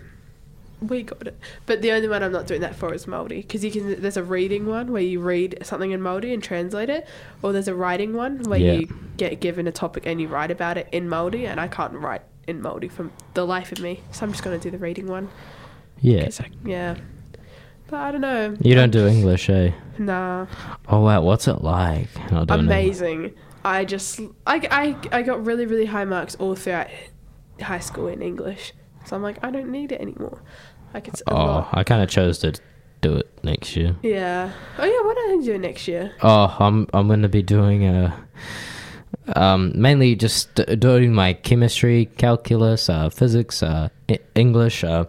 [0.88, 1.38] we got it.
[1.66, 4.02] But the only one I'm not doing that for is Māori because you can.
[4.02, 7.08] There's a reading one where you read something in Māori and translate it,
[7.42, 8.74] or there's a writing one where Yeah.
[8.74, 11.94] you get given a topic and you write about it in Māori, and I can't
[11.94, 15.08] write in Māori from the life of me, so I'm just gonna do the reading
[15.08, 15.30] one.
[16.02, 16.30] Yeah.
[16.40, 16.96] I- yeah.
[17.88, 18.56] But I don't know.
[18.62, 19.72] You don't do English, eh?
[20.00, 20.48] Nah.
[20.90, 21.22] Oh, wow.
[21.22, 22.08] What's it like?
[22.30, 22.56] Don't know.
[22.56, 23.36] amazing.
[23.64, 24.58] I just I,
[25.12, 26.88] I I got really really high marks all throughout
[27.62, 28.74] high school in English,
[29.06, 30.42] so I'm like I don't need it anymore.
[30.96, 31.70] Like it's Oh, lot.
[31.74, 32.54] I kind of chose to
[33.02, 33.96] do it next year.
[34.02, 34.52] Yeah.
[34.80, 35.02] Oh yeah.
[35.06, 36.12] What are you doing next year?
[36.24, 38.16] Oh, I'm I'm gonna be doing uh
[39.36, 45.06] um mainly just doing my chemistry, calculus, uh, physics, uh, E- English, uh,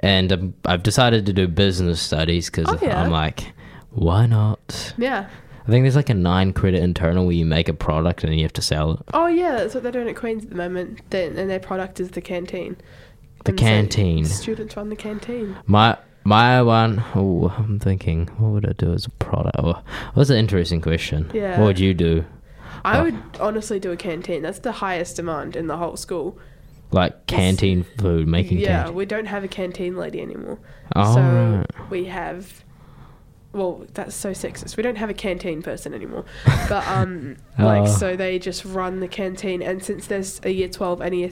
[0.00, 3.00] and um, I've decided to do business studies because Oh, yeah.
[3.02, 3.52] I'm like,
[3.90, 4.94] why not?
[4.98, 5.28] Yeah.
[5.66, 8.42] I think there's like a nine credit internal where you make a product and you
[8.42, 9.00] have to sell it.
[9.14, 9.52] Oh yeah.
[9.58, 11.00] That's what they're doing at Queens at the moment.
[11.10, 12.76] Then and their product is the canteen.
[13.44, 14.24] The canteen.
[14.24, 15.56] students run the canteen.
[15.66, 19.56] My my one, oh, I'm thinking, what would I do as a product?
[19.58, 19.82] Oh,
[20.16, 21.30] that's an interesting question.
[21.34, 21.58] Yeah.
[21.60, 22.24] What would you do?
[22.84, 23.04] I Oh.
[23.04, 24.40] would honestly do a canteen.
[24.42, 26.38] That's the highest demand in the whole school.
[26.90, 28.94] Like canteen food, making yeah, canteen.
[28.94, 30.58] we don't have a canteen lady anymore.
[30.96, 32.64] Oh, so we have.
[33.52, 34.76] Well, that's so sexist.
[34.76, 36.24] We don't have a canteen person anymore.
[36.68, 37.86] But um, like Oh.
[37.86, 41.28] so they just run the canteen, and since there's a year twelve and a year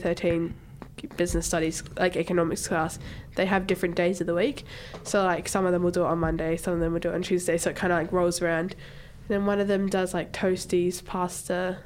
[1.17, 2.99] business studies like economics class,
[3.35, 4.63] they have different days of the week.
[5.03, 7.09] So like some of them will do it on Monday, some of them will do
[7.09, 7.57] it on Tuesday.
[7.57, 8.71] So it kind of like rolls around.
[8.71, 11.79] And then one of them does like toasties, pasta,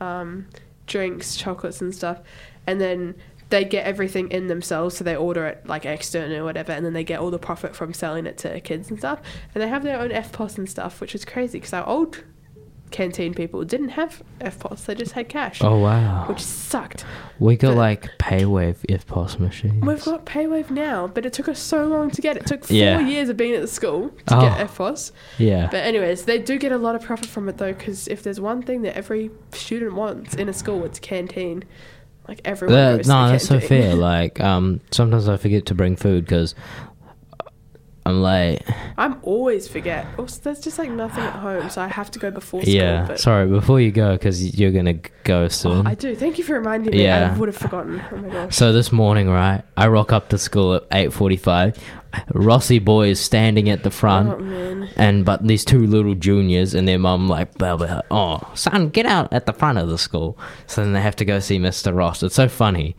[0.00, 0.48] um,
[0.86, 2.20] drinks, chocolates and stuff,
[2.66, 3.14] and then
[3.52, 6.94] they get everything in themselves, so they order it like external or whatever, and then
[6.94, 9.20] they get all the profit from selling it to kids and stuff.
[9.54, 12.24] And they have their own EFTPOS and stuff, which is crazy because our old
[12.92, 16.26] canteen people didn't have EFTPOS; they just had cash, Oh wow.
[16.28, 17.04] which sucked.
[17.38, 19.84] We got But- like Paywave EFTPOS machines.
[19.84, 22.42] We've got PayWave now, but it took us so long to get it.
[22.42, 23.00] It took four Yeah.
[23.00, 24.40] years of being at the school to Oh.
[24.42, 25.12] get EFTPOS.
[25.38, 25.68] yeah.
[25.70, 28.40] But anyways, they do get a lot of profit from it though, because if there's
[28.40, 31.64] one thing that every student wants in a school, it's canteen.
[32.28, 33.96] Like everyone goes no, that's so fair.
[34.12, 36.54] Like, um, sometimes I forget to bring food because
[38.04, 38.62] I'm late.
[38.98, 40.06] I'm always forget.
[40.18, 42.74] Oh, also, there's just like nothing at home, so I have to go before school.
[42.74, 43.06] yeah.
[43.06, 45.86] but Sorry, before you go, because you're gonna go oh, soon.
[45.86, 46.16] Oh, I do.
[46.16, 47.04] Thank you for reminding me.
[47.04, 47.32] Yeah.
[47.32, 48.02] I would have forgotten.
[48.10, 48.56] Oh my gosh.
[48.56, 51.78] So this morning, right, I rock up to school at eight forty-five.
[52.34, 56.86] Rossi boy is standing at the front, Oh and but these two little juniors and
[56.86, 60.38] their mum like, blah, blah, oh son, get out at the front of the school.
[60.66, 61.94] So then they have to go see Mr.
[61.96, 62.22] Ross.
[62.22, 62.96] It's so funny.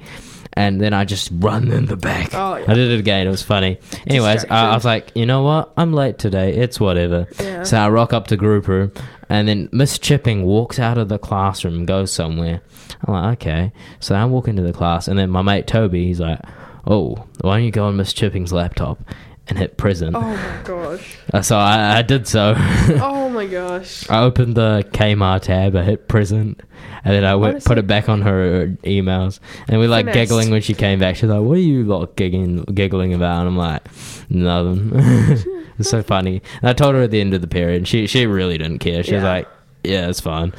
[0.55, 2.33] And then I just run in the back.
[2.33, 2.71] Oh, yeah.
[2.71, 3.25] I did it again.
[3.25, 3.79] It was funny.
[4.05, 5.73] Anyways, I, I was like, you know what?
[5.75, 6.53] I'm late today.
[6.53, 7.27] It's whatever.
[7.39, 7.63] Yeah.
[7.63, 8.91] So I rock up to group room,
[9.29, 12.61] and then Miss Chipping walks out of the classroom and goes somewhere.
[13.03, 13.71] I'm like, okay.
[13.99, 16.39] So I walk into the class, and then my mate Toby, he's like,
[16.85, 18.99] oh, why don't you go on Miss Chipping's laptop
[19.47, 20.15] and hit prison?
[20.15, 21.17] Oh my gosh.
[21.33, 22.55] Uh, so I, I did so.
[23.01, 24.07] Oh my gosh.
[24.09, 26.55] I opened the Kmart tab, I hit prison,
[27.03, 29.39] and then I went put it back on her emails.
[29.67, 30.15] And we like Finessed.
[30.29, 31.15] giggling when she came back.
[31.15, 33.81] She's like, "What are you lot giggling giggling about?" And I'm like,
[34.29, 34.91] "Nothing."
[35.79, 36.41] it's so funny.
[36.61, 39.01] And I told her at the end of the period, she she really didn't care.
[39.03, 39.47] She was like,
[39.83, 40.53] "Yeah, it's fine."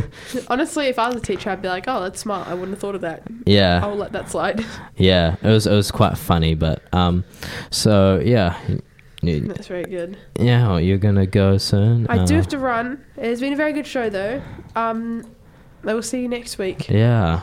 [0.48, 2.48] Honestly, if I was a teacher, I'd be like, "Oh, that's smart.
[2.48, 3.22] I wouldn't have thought of that.
[3.46, 4.64] yeah, I'll let that slide."
[4.96, 5.36] yeah.
[5.42, 7.24] It was it was quite funny, but um,
[7.70, 8.58] so yeah.
[9.20, 10.16] That's very good.
[10.38, 12.06] Yeah, well, you're gonna go soon.
[12.08, 13.04] I do Uh, have to run.
[13.16, 14.40] It's been a very good show, though.
[14.76, 15.24] Um,
[15.84, 16.88] I will see you next week.
[16.88, 17.40] Yeah.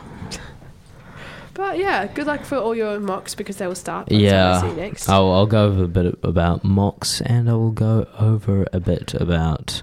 [1.56, 4.08] But yeah, good luck for all your mocks because they will start.
[4.10, 5.08] by the time I Yeah, see you next.
[5.10, 9.14] I'll, I'll go over a bit about mocks, and I will go over a bit
[9.14, 9.82] about.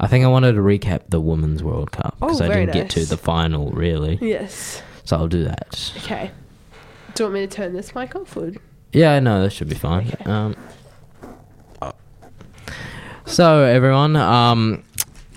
[0.00, 2.74] I think I wanted to recap the Women's World Cup because Oh, I very didn't
[2.74, 3.08] get to nice.
[3.10, 4.82] the final really, Yes.
[5.04, 5.92] so I'll do that.
[5.98, 6.30] Okay.
[7.14, 8.34] Do you want me to turn this mic off?
[8.36, 8.52] Or...
[8.94, 10.08] Yeah, no, that should be fine.
[10.08, 10.24] Okay.
[10.24, 10.56] Um,
[13.26, 14.82] so everyone, um,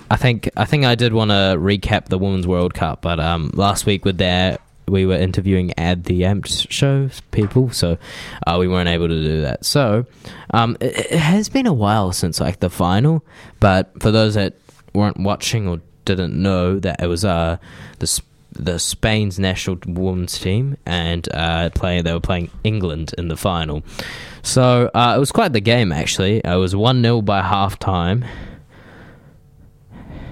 [0.09, 3.51] I think I think I did want to recap the Women's World Cup, but um,
[3.53, 7.97] last week with that we were interviewing at the Amped show people, so
[8.45, 9.65] uh, we weren't able to do that.
[9.65, 10.05] So
[10.53, 13.23] um, it, it has been a while since like the final,
[13.59, 14.53] but for those that
[14.93, 17.57] weren't watching or didn't know that it was uh
[17.99, 18.21] the
[18.51, 23.83] the Spain's national women's team and uh playing they were playing England in the final.
[24.43, 26.41] So uh, it was quite the game actually.
[26.43, 28.25] It was one 0 by half time.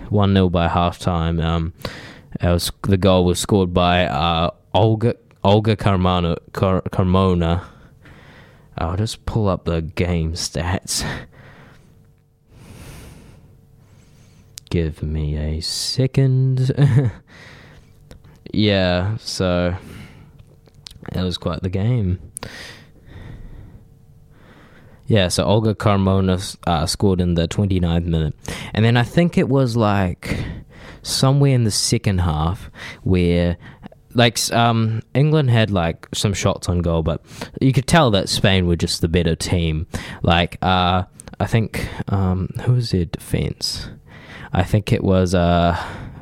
[0.10, 1.40] One 0 by half time.
[1.40, 1.74] Um,
[2.50, 7.64] was the goal was scored by uh, Olga Olga Carmona Car- Carmona.
[8.78, 11.06] I'll just pull up the game stats.
[14.70, 16.72] Give me a second.
[18.54, 19.76] yeah, so
[21.12, 22.20] it was quite the game.
[25.08, 28.34] Yeah, so Olga Carmona uh, scored in the 29th minute.
[28.74, 30.38] And then I think it was like
[31.04, 32.70] somewhere in the second half
[33.04, 33.58] where
[34.14, 37.24] like um England had like some shots on goal but
[37.62, 39.88] you could tell that Spain were just the better team.
[40.22, 41.04] Like uh
[41.40, 43.90] I think um who was their defense?
[44.54, 45.74] I think it was uh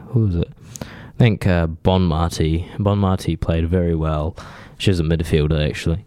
[0.09, 0.49] who was it?
[0.82, 2.67] I think uh Bonmatí.
[2.77, 4.36] Bon Marty played very well.
[4.77, 6.05] She was a midfielder actually.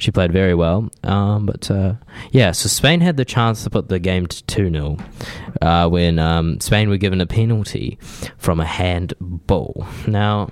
[0.00, 0.90] She played very well.
[1.04, 1.94] Um, but uh,
[2.30, 4.96] yeah, so Spain had the chance to put the game to 2 0
[5.60, 7.98] uh, when um, Spain were given a penalty
[8.38, 9.86] from a handball.
[10.06, 10.48] Now,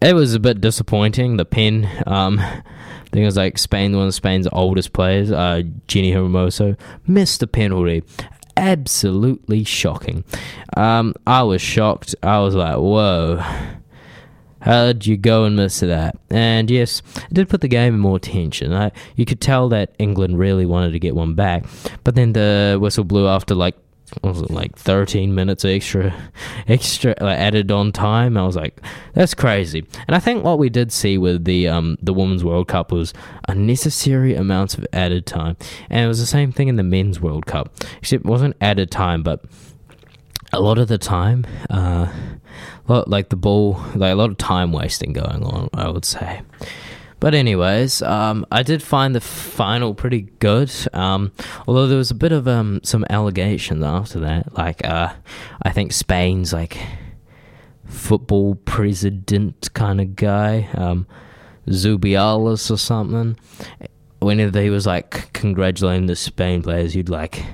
[0.00, 1.36] it was a bit disappointing.
[1.36, 2.62] The pen, um, I
[3.10, 7.46] think it was like Spain, one of Spain's oldest players, uh, Jenni Hermoso, missed the
[7.46, 8.04] penalty.
[8.56, 10.24] Absolutely shocking.
[10.78, 12.14] Um, I was shocked.
[12.22, 13.44] I was like, whoa.
[14.62, 16.16] How'd you go and miss that?
[16.30, 18.72] And yes, it did put the game in more tension.
[18.72, 21.66] I, you could tell that England really wanted to get one back,
[22.04, 23.74] but then the whistle blew after like
[24.20, 26.14] what was it like 13 minutes extra,
[26.68, 28.36] extra like, added on time.
[28.36, 28.80] I was like,
[29.14, 29.86] that's crazy.
[30.06, 33.12] And I think what we did see with the um the Women's World Cup was
[33.48, 35.56] unnecessary amounts of added time,
[35.90, 38.90] and it was the same thing in the Men's World Cup, except it wasn't added
[38.90, 39.44] time, but
[40.52, 42.12] a lot of the time, uh,
[42.86, 46.42] lot, like the ball, like a lot of time wasting going on, I would say.
[47.20, 50.72] But anyways, um, I did find the final pretty good.
[50.92, 51.30] Um,
[51.68, 55.12] although there was a bit of um, some allegations after that, like uh,
[55.62, 56.78] I think Spain's like
[57.86, 61.06] football president kind of guy, um,
[61.68, 63.38] Zubialis or something.
[64.18, 67.44] Whenever he was like congratulating the Spain players, you'd like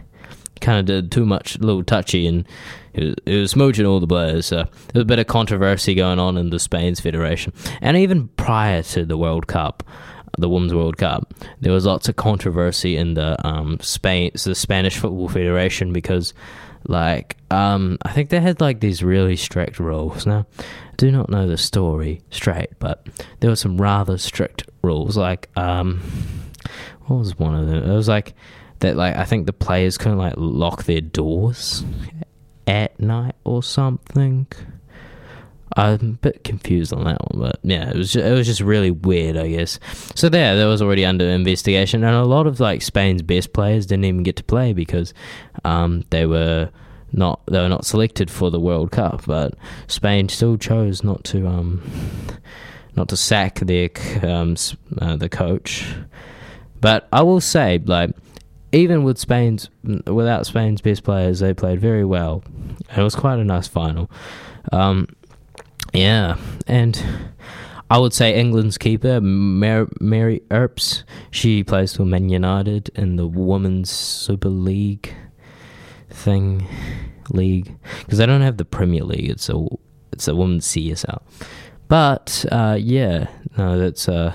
[0.61, 2.47] kind of did too much, a little touchy, and
[2.93, 4.47] it was, it was smooching all the players.
[4.47, 8.29] So there was a bit of controversy going on in the Spain's federation, and even
[8.29, 9.83] prior to the World Cup,
[10.39, 14.99] the Women's World Cup, there was lots of controversy in the um, Spain, the Spanish
[14.99, 16.35] Football Federation because.
[16.87, 20.27] Like, um, I think they had like these really strict rules.
[20.27, 23.05] Now, I do not know the story straight, but
[23.41, 25.17] there were some rather strict rules.
[25.17, 26.01] Like, um,
[27.07, 27.83] what was one of them?
[27.91, 28.33] It was like
[28.81, 31.85] that like I think the players couldn't like lock their doors
[32.67, 34.47] at night or something.
[35.77, 38.61] I'm a bit confused on that one, but yeah, it was just, it was just
[38.61, 39.79] really weird, I guess.
[40.15, 43.87] So there, that was already under investigation, and a lot of like Spain's best players
[43.87, 45.15] didn't even get to play because
[45.65, 46.71] um, they were
[47.13, 49.25] not they were not selected for the World Cup.
[49.27, 49.55] But
[49.87, 51.83] Spain still chose not to um,
[52.97, 53.91] not to sack their
[54.23, 54.57] um,
[55.01, 55.95] uh, the coach.
[56.81, 58.11] But I will say, like,
[58.73, 62.43] even with Spain's without Spain's best players, they played very well.
[62.97, 64.11] It was quite a nice final.
[64.73, 65.09] Um,
[65.93, 67.03] yeah, and
[67.91, 73.27] I would say England's keeper, Mar- Mary Earps, she plays for Man United in the
[73.27, 75.15] Women's Super League
[76.11, 76.67] thing,
[77.31, 79.31] league, because they don't have the Premier League.
[79.31, 79.67] It's a
[80.13, 81.23] it's a women's CSL.
[81.89, 84.35] But uh, yeah, no, that's uh,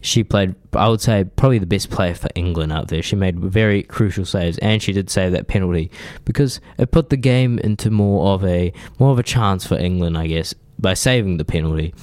[0.00, 0.54] she played.
[0.72, 3.02] I would say probably the best player for England out there.
[3.02, 5.90] She made very crucial saves, and she did save that penalty
[6.24, 10.16] because it put the game into more of a more of a chance for England,
[10.16, 11.94] I guess, by saving the penalty.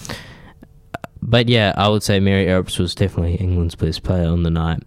[1.22, 4.84] But yeah, I would say Mary Earps was definitely England's best player on the night.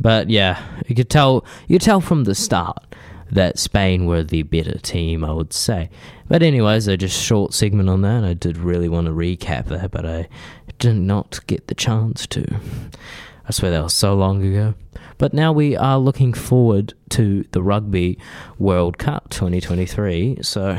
[0.00, 2.78] But yeah, you could tell you could tell from the start
[3.30, 5.88] that Spain were the better team, I would say.
[6.28, 8.24] But anyways, a just short segment on that.
[8.24, 10.28] I did really want to recap that, but I
[10.78, 12.44] did not get the chance to.
[13.46, 14.74] I swear that was so long ago.
[15.18, 18.18] But now we are looking forward to the Rugby
[18.58, 20.38] World Cup 2023.
[20.42, 20.78] So,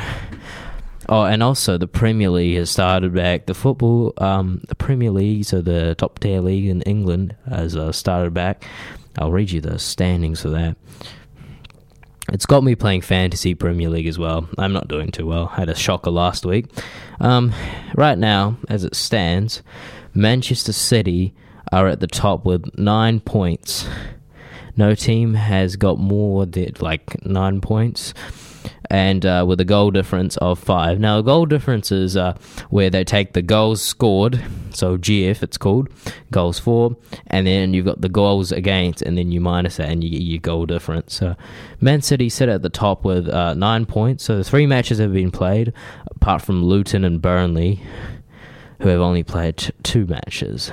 [1.08, 3.46] oh, and also the Premier League has started back.
[3.46, 7.92] The football, um, the Premier League, so the top tier league in England, has uh,
[7.92, 8.66] started back.
[9.18, 10.76] I'll read you the standings for that.
[12.34, 14.50] It's got me playing fantasy Premier League as well.
[14.58, 15.52] I'm not doing too well.
[15.54, 16.66] I had a shocker last week.
[17.20, 17.54] Um,
[17.94, 19.62] right now, as it stands,
[20.16, 21.36] Manchester City
[21.72, 23.88] are at the top with nine points.
[24.76, 28.16] No team has got more than like nine points,
[28.90, 31.00] and uh, with a goal difference of five.
[31.00, 32.38] Now, goal difference is uh,
[32.70, 35.90] where they take the goals scored, so GF it's called,
[36.32, 36.96] goals for,
[37.28, 40.22] and then you've got the goals against, and then you minus that, and you get
[40.22, 41.16] your goal difference.
[41.16, 41.36] So,
[41.82, 44.24] Man City sit at the top with uh, nine points.
[44.24, 45.74] So, three matches have been played,
[46.08, 47.82] apart from Luton and Burnley,
[48.82, 50.72] who have only played t- two matches.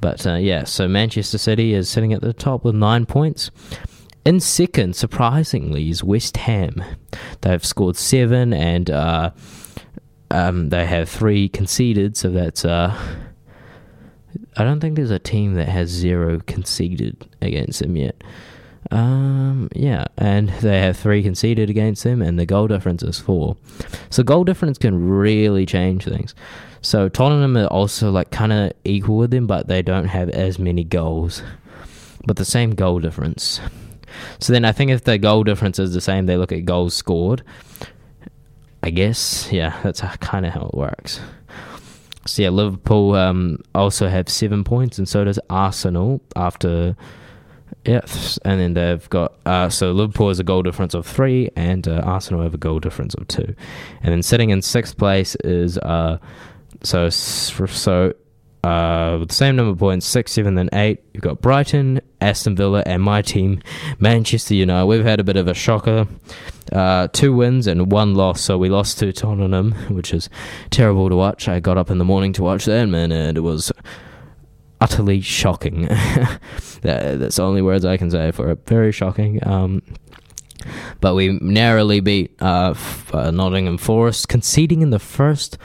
[0.00, 3.50] But uh, yeah, so Manchester City is sitting at the top with nine points.
[4.28, 6.84] In second, surprisingly, is West Ham.
[7.40, 9.30] They've scored seven and uh,
[10.30, 12.62] um, they have three conceded, so that's.
[12.62, 12.94] Uh,
[14.58, 18.22] I don't think there's a team that has zero conceded against them yet.
[18.90, 23.56] Um, yeah, and they have three conceded against them, and the goal difference is four.
[24.10, 26.34] So goal difference can really change things.
[26.82, 30.58] So Tottenham are also like kind of equal with them, but they don't have as
[30.58, 31.42] many goals,
[32.26, 33.58] but the same goal difference.
[34.40, 36.94] So then I think if the goal difference is the same, they look at goals
[36.94, 37.42] scored.
[38.82, 41.20] I guess, yeah, that's kind of how it works.
[42.26, 46.96] So yeah, Liverpool um, also have seven points, and so does Arsenal after.
[47.84, 48.00] Yeah,
[48.44, 52.02] and then they've got uh, so Liverpool has a goal difference of three, and uh,
[52.04, 53.54] Arsenal have a goal difference of two,
[54.02, 56.18] and then sitting in sixth place is uh,
[56.82, 58.12] so so
[58.64, 61.02] uh, with the same number of points, six, seven, and eight.
[61.12, 63.62] You've got Brighton, Aston Villa, and my team,
[63.98, 64.86] Manchester United.
[64.86, 66.06] We've had a bit of a shocker.
[66.72, 68.40] Uh, two wins and one loss.
[68.40, 70.28] So we lost to Tottenham, which is
[70.70, 71.48] terrible to watch.
[71.48, 73.72] I got up in the morning to watch that, man, and it was
[74.80, 75.82] utterly shocking.
[76.82, 78.66] that, that's the only words I can say for it.
[78.66, 79.46] Very shocking.
[79.46, 79.82] Um,
[81.00, 82.74] but we narrowly beat uh,
[83.12, 85.56] uh, Nottingham Forest, conceding in the first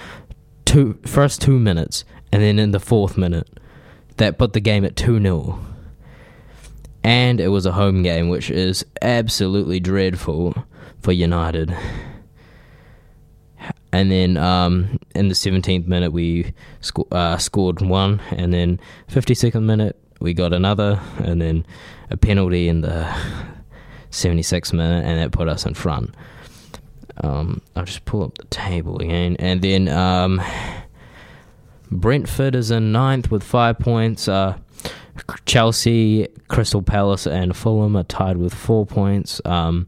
[0.66, 3.48] two first two minutes, and then in the fourth minute,
[4.18, 5.64] that put the game at two 0
[7.04, 10.56] And it was a home game, which is absolutely dreadful
[11.00, 11.78] for United.
[13.92, 18.80] And then um, in the 17th minute, we sco- uh, scored one, and then
[19.12, 21.64] 52nd minute, we got another, and then
[22.10, 23.16] a penalty in the
[24.10, 26.16] 76th minute, and that put us in front.
[27.18, 30.42] Um, I'll just pull up the table again, and then um,
[32.00, 34.28] Brentford is in ninth with five points.
[34.28, 34.58] Uh,
[35.46, 39.40] Chelsea, Crystal Palace, and Fulham are tied with four points.
[39.46, 39.88] Um,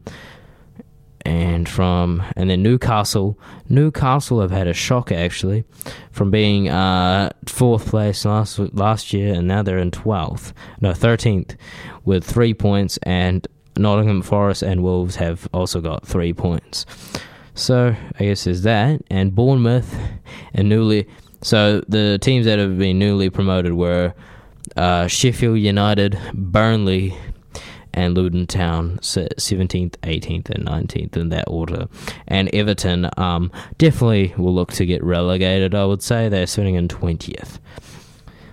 [1.24, 3.36] and from and then Newcastle,
[3.68, 5.64] Newcastle have had a shock actually,
[6.12, 11.56] from being uh, fourth place last last year, and now they're in twelfth, no thirteenth,
[12.04, 16.86] with three points, and Nottingham Forest and Wolves have also got three points.
[17.54, 19.98] So I guess there's that, and Bournemouth
[20.54, 21.08] and newly.
[21.46, 24.14] So the teams that have been newly promoted were
[24.76, 27.16] uh, Sheffield United, Burnley,
[27.94, 31.86] and Luton Town, 17th, 18th, and 19th in that order.
[32.26, 36.28] And Everton um, definitely will look to get relegated, I would say.
[36.28, 37.60] They're sitting in 20th.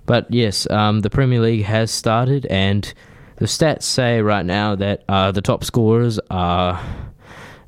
[0.05, 2.93] But yes, um, the Premier League has started, and
[3.37, 6.79] the stats say right now that uh, the top scorers are.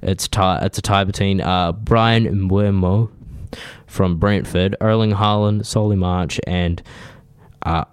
[0.04, 3.10] It's, tie, it's a tie between uh, Bryan Mbeumo
[3.96, 6.84] from Brentford, Erling Haaland, Solly March, and
[7.64, 7.86] uh,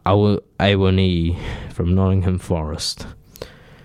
[1.70, 3.06] from Nottingham Forest.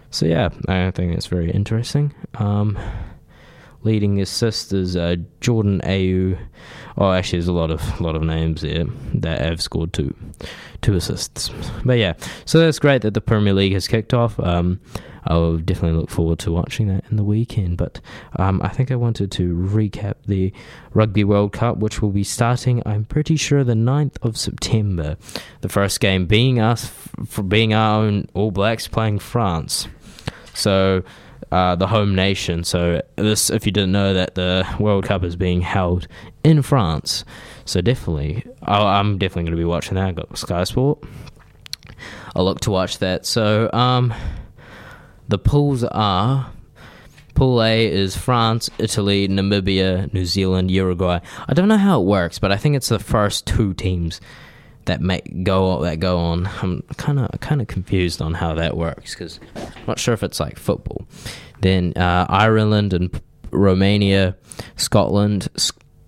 [0.10, 2.16] So yeah, I think that's very interesting.
[2.36, 2.78] Um,
[3.84, 6.40] leading assist is uh, Jordan Ayew.
[6.98, 10.16] Oh, actually, there's a lot of lot of names there that have scored two
[10.82, 11.52] two assists.
[11.86, 12.14] But yeah,
[12.46, 14.40] so that's great that the Premier League has kicked off.
[14.40, 14.80] Um,
[15.28, 17.78] I'll definitely look forward to watching that in the weekend.
[17.78, 18.00] But
[18.38, 20.52] um, I think I wanted to recap the
[20.94, 25.18] Rugby World Cup, which will be starting, I'm pretty sure, the 9th of September.
[25.62, 26.92] The first game being us,
[27.26, 29.88] for being our own All Blacks playing France.
[30.54, 31.04] So
[31.52, 32.64] uh, the home nation.
[32.64, 36.08] So this, if you didn't know that the World Cup is being held
[36.44, 37.24] in France,
[37.66, 40.08] so definitely, I- I'm definitely going to be watching that.
[40.08, 41.04] I got Sky Sport.
[42.36, 43.26] I'll look to watch that.
[43.26, 44.14] So um,
[45.28, 46.52] the pools are
[47.38, 51.20] Pool A is France, Italy, Namibia, New Zealand, Uruguay.
[51.48, 54.20] I don't know how it works, but I think it's the first two teams
[54.86, 56.50] that make go that go on.
[56.64, 60.24] I'm kind of kind of confused on how that works because I'm not sure if
[60.24, 61.08] it's like football.
[61.62, 63.22] Then uh, Ireland and
[63.52, 64.36] Romania,
[64.76, 65.48] Scotland,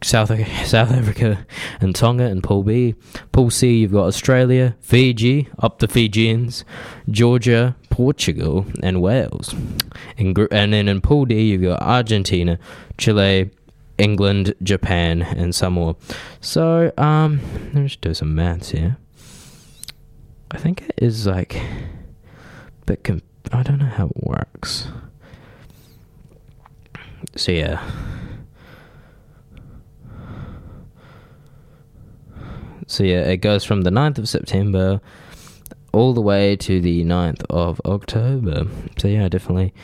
[0.02, 0.30] South
[0.66, 1.46] South Africa,
[1.82, 2.96] and Tonga and Pool B.
[3.32, 6.64] Pool C, you've got Australia, Fiji, up the Fijians,
[7.10, 9.54] Georgia, Portugal, and Wales.
[10.18, 12.58] In and then in Pool D, you've got Argentina,
[12.98, 13.52] Chile,
[13.98, 15.96] England, Japan, and Samoa.
[16.40, 18.98] So, um, let me just do some maths here.
[20.52, 23.04] I think it is like a bit.
[23.04, 23.22] Com-
[23.52, 24.88] I don't know how it works.
[27.36, 27.82] So yeah.
[32.90, 35.00] So yeah, it goes from the 9th of September
[35.94, 38.66] all the way to the 9th of October.
[38.98, 39.76] So yeah, definitely,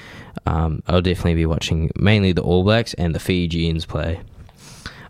[0.47, 4.21] um, I'll definitely be watching mainly the All Blacks and the Fijians play.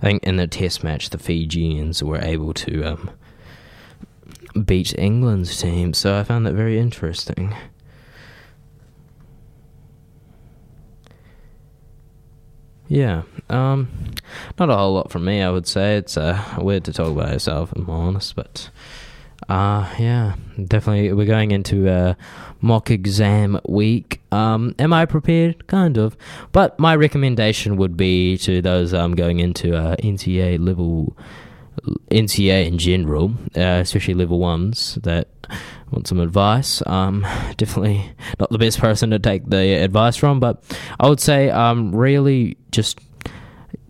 [0.02, 3.12] I think in the Test match, the Fijians were able to um,
[4.66, 7.56] beat England's team, so I found that very interesting.
[12.90, 13.88] Yeah, um,
[14.58, 15.42] not a whole lot from me.
[15.42, 17.72] I would say it's uh, weird to talk about yourself.
[17.72, 18.70] If I'm honest, but
[19.50, 21.12] uh, yeah, definitely.
[21.14, 22.14] We're going into uh,
[22.62, 24.22] mock exam week.
[24.32, 25.68] Um, am I prepared?
[25.68, 26.18] Kind of,
[26.52, 31.16] but my recommendation would be to those um going into uh, NCEA level,
[32.10, 35.28] NCEA in general, uh, especially level ones that
[35.92, 36.82] want some advice.
[36.88, 37.22] Um,
[37.58, 40.64] definitely not the best person to take the advice from, but
[41.00, 43.00] I would say um really just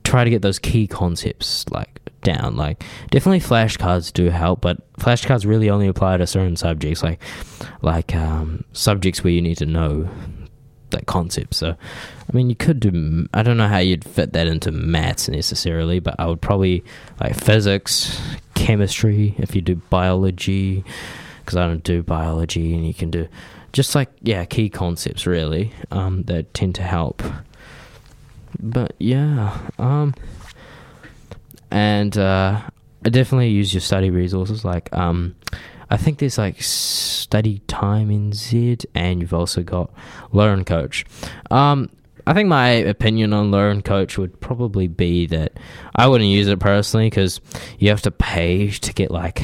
[0.06, 2.56] try to get those key concepts like down.
[2.56, 7.22] Like definitely flashcards do help, but flashcards really only apply to certain subjects, like
[7.82, 10.10] like um, subjects where you need to know
[10.90, 11.54] that concept.
[11.54, 13.28] So, I mean, you could do.
[13.34, 16.84] I don't know how you'd fit that into maths necessarily, but I would probably
[17.22, 18.20] like physics,
[18.56, 19.36] chemistry.
[19.38, 20.84] If you do biology,
[21.40, 23.28] because I don't do biology, and you can do
[23.72, 27.24] just like yeah, key concepts really um, that tend to help.
[28.60, 30.14] But yeah, um,
[31.72, 32.62] and uh,
[33.06, 34.66] I definitely use your study resources.
[34.66, 35.36] Like, um,
[35.90, 39.92] I think there's like study time in Z, and you've also got
[40.32, 41.06] Learn Coach.
[41.52, 41.90] Um,
[42.28, 45.54] I think my opinion on Learn Coach would probably be that
[45.96, 47.40] I wouldn't use it personally because
[47.78, 49.44] you have to pay to get like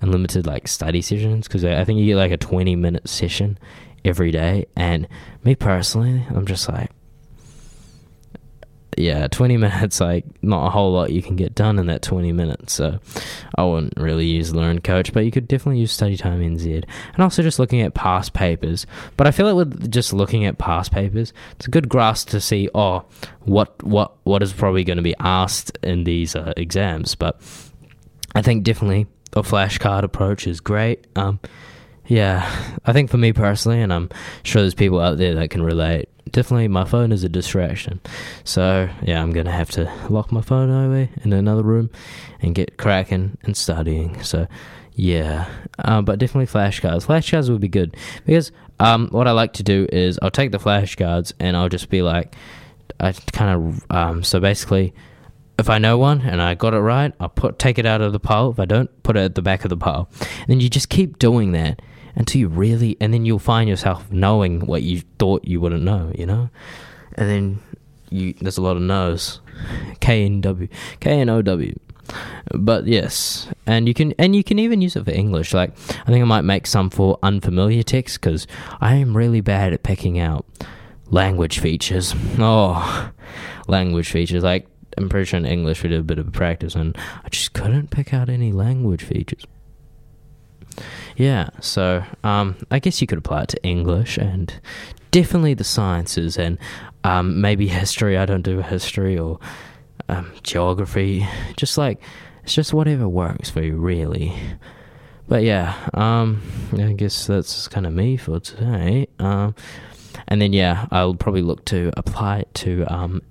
[0.00, 1.46] unlimited like study sessions.
[1.46, 3.58] Because I think you get like a 20 minute session
[4.04, 5.06] every day, and
[5.44, 6.90] me personally, I'm just like
[8.96, 12.32] yeah, 20 minutes, like, not a whole lot you can get done in that 20
[12.32, 12.72] minutes.
[12.74, 12.98] So
[13.56, 16.84] I wouldn't really use Learn Coach, but you could definitely use Study Time NZ.
[17.14, 18.86] And also just looking at past papers.
[19.16, 22.40] But I feel like with just looking at past papers, it's a good grasp to
[22.40, 23.04] see, oh,
[23.40, 27.14] what, what, what is probably going to be asked in these uh, exams.
[27.14, 27.40] But
[28.34, 31.06] I think definitely a flashcard approach is great.
[31.16, 31.40] Um,
[32.06, 32.50] yeah,
[32.84, 34.10] I think for me personally, and I'm
[34.42, 38.00] sure there's people out there that can relate, definitely my phone is a distraction.
[38.44, 41.90] So, yeah, I'm to have to lock my phone away in another room
[42.40, 44.22] and get cracking and studying.
[44.22, 44.46] So,
[44.94, 45.48] yeah,
[45.78, 47.06] uh, but definitely flashcards.
[47.06, 47.96] Flashcards would be good
[48.26, 51.88] because um, what I like to do is I'll take the flashcards and I'll just
[51.88, 52.34] be like,
[53.00, 54.94] I kind of, um, so basically,
[55.58, 58.12] if I know one and I got it right, I'll put take it out of
[58.12, 58.50] the pile.
[58.50, 60.08] If I don't, put it at the back of the pile.
[60.48, 61.80] And you just keep doing that
[62.14, 66.12] until you really, and then you'll find yourself knowing what you thought you wouldn't know,
[66.14, 66.50] you know?
[67.14, 67.60] And then
[68.10, 69.40] you, there's a lot of no's.
[70.00, 70.68] K and W.
[71.00, 71.78] K and O W.
[72.52, 75.54] But yes, and you can and you can even use it for English.
[75.54, 78.46] Like I think I might make some for unfamiliar text because
[78.80, 80.44] I am really bad at picking out
[81.08, 82.14] language features.
[82.38, 83.10] Oh,
[83.68, 84.42] language features.
[84.42, 84.66] Like
[84.98, 87.90] I'm pretty sure in English we did a bit of practice, and I just couldn't
[87.90, 89.44] pick out any language features.
[91.16, 94.52] Yeah, so um, I guess you could apply it to English and
[95.10, 96.58] definitely the sciences and
[97.04, 98.16] um, maybe history.
[98.16, 99.38] I don't do history or
[100.08, 101.26] um, geography.
[101.56, 102.02] Just like
[102.44, 104.34] it's just whatever works for you, really.
[105.28, 106.42] But yeah, um,
[106.76, 109.06] I guess that's kind of me for today.
[109.18, 109.54] Um,
[110.28, 113.22] and then yeah, I'll probably look to apply it to um,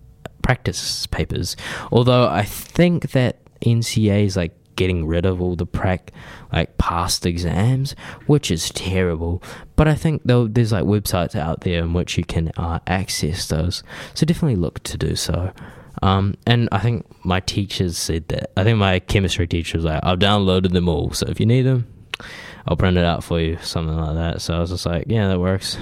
[0.41, 1.55] practice papers.
[1.91, 6.11] Although I think that NCEA is like getting rid of all the prac
[6.51, 7.93] like past exams,
[8.25, 9.43] which is terrible.
[9.75, 13.47] But I think though there's like websites out there in which you can uh, access
[13.47, 13.83] those,
[14.15, 15.51] so definitely look to do so.
[16.01, 18.49] Um, and I think my teachers said that.
[18.57, 21.61] I think my chemistry teacher was like, "I've downloaded them all, so if you need
[21.61, 21.85] them,
[22.65, 24.41] I'll print it out for you," something like that.
[24.41, 25.77] So I was just like, "Yeah, that works."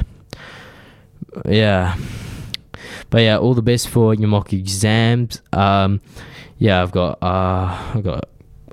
[1.45, 1.95] Yeah.
[3.09, 5.41] but yeah, all the best for your mock exams.
[5.53, 6.01] Um,
[6.57, 8.27] yeah, I've got uh, I've got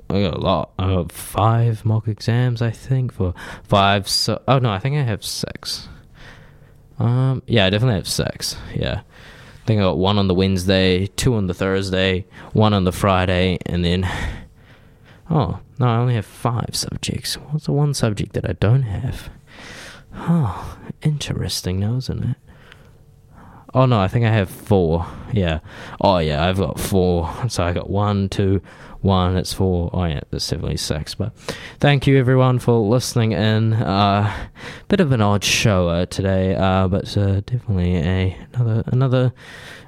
[0.09, 0.71] I got a lot.
[0.79, 3.33] I got five mock exams, I think, for
[3.63, 4.07] five.
[4.07, 5.89] So, oh no, I think I have six.
[6.99, 8.55] Um, yeah, I definitely have six.
[8.73, 12.83] Yeah, I think I got one on the Wednesday, two on the Thursday, one on
[12.83, 14.09] the Friday, and then.
[15.29, 17.35] Oh no, I only have five subjects.
[17.35, 19.29] What's the one subject that I don't have?
[20.13, 22.37] Oh, interesting, now, isn't it?
[23.73, 25.05] Oh no, I think I have four.
[25.33, 25.59] Yeah.
[25.99, 27.29] Oh yeah, I've got four.
[27.49, 28.61] So I got one, two,
[29.01, 29.37] one.
[29.37, 29.89] It's four.
[29.93, 31.15] Oh yeah, that's definitely six.
[31.15, 31.33] But
[31.79, 33.73] thank you everyone for listening in.
[33.73, 34.33] Uh,
[34.87, 39.33] bit of an odd show uh, today, uh, but uh, definitely a another another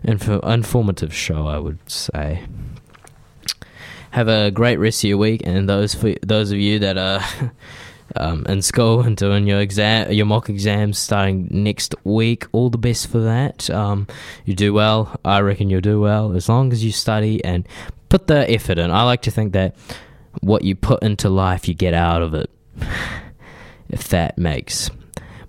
[0.04, 2.44] info- informative show, I would say.
[4.12, 7.22] Have a great rest of your week, and those for those of you that are
[8.16, 12.78] um, in school and doing your exam, your mock exams starting next week, all the
[12.78, 13.70] best for that.
[13.70, 14.08] Um,
[14.46, 15.20] you do well.
[15.24, 17.68] I reckon you'll do well as long as you study and
[18.10, 18.92] put the effort in.
[18.92, 19.76] I like to think that
[20.42, 22.50] what you put into life, you get out of it.
[23.92, 24.92] If that makes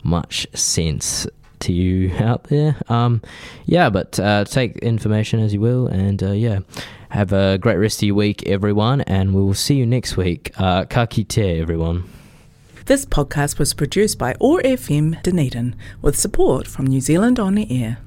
[0.02, 1.26] much sense
[1.60, 2.76] to you out there.
[2.88, 3.20] Um,
[3.66, 6.60] yeah, but uh, take information as you will, and uh, yeah,
[7.10, 10.52] have a great rest of your week, everyone, and we will see you next week.
[10.56, 12.08] Uh, ka kite, everyone.
[12.86, 17.70] This podcast was produced by OAR FM Dunedin with support from New Zealand On the
[17.70, 17.98] Air.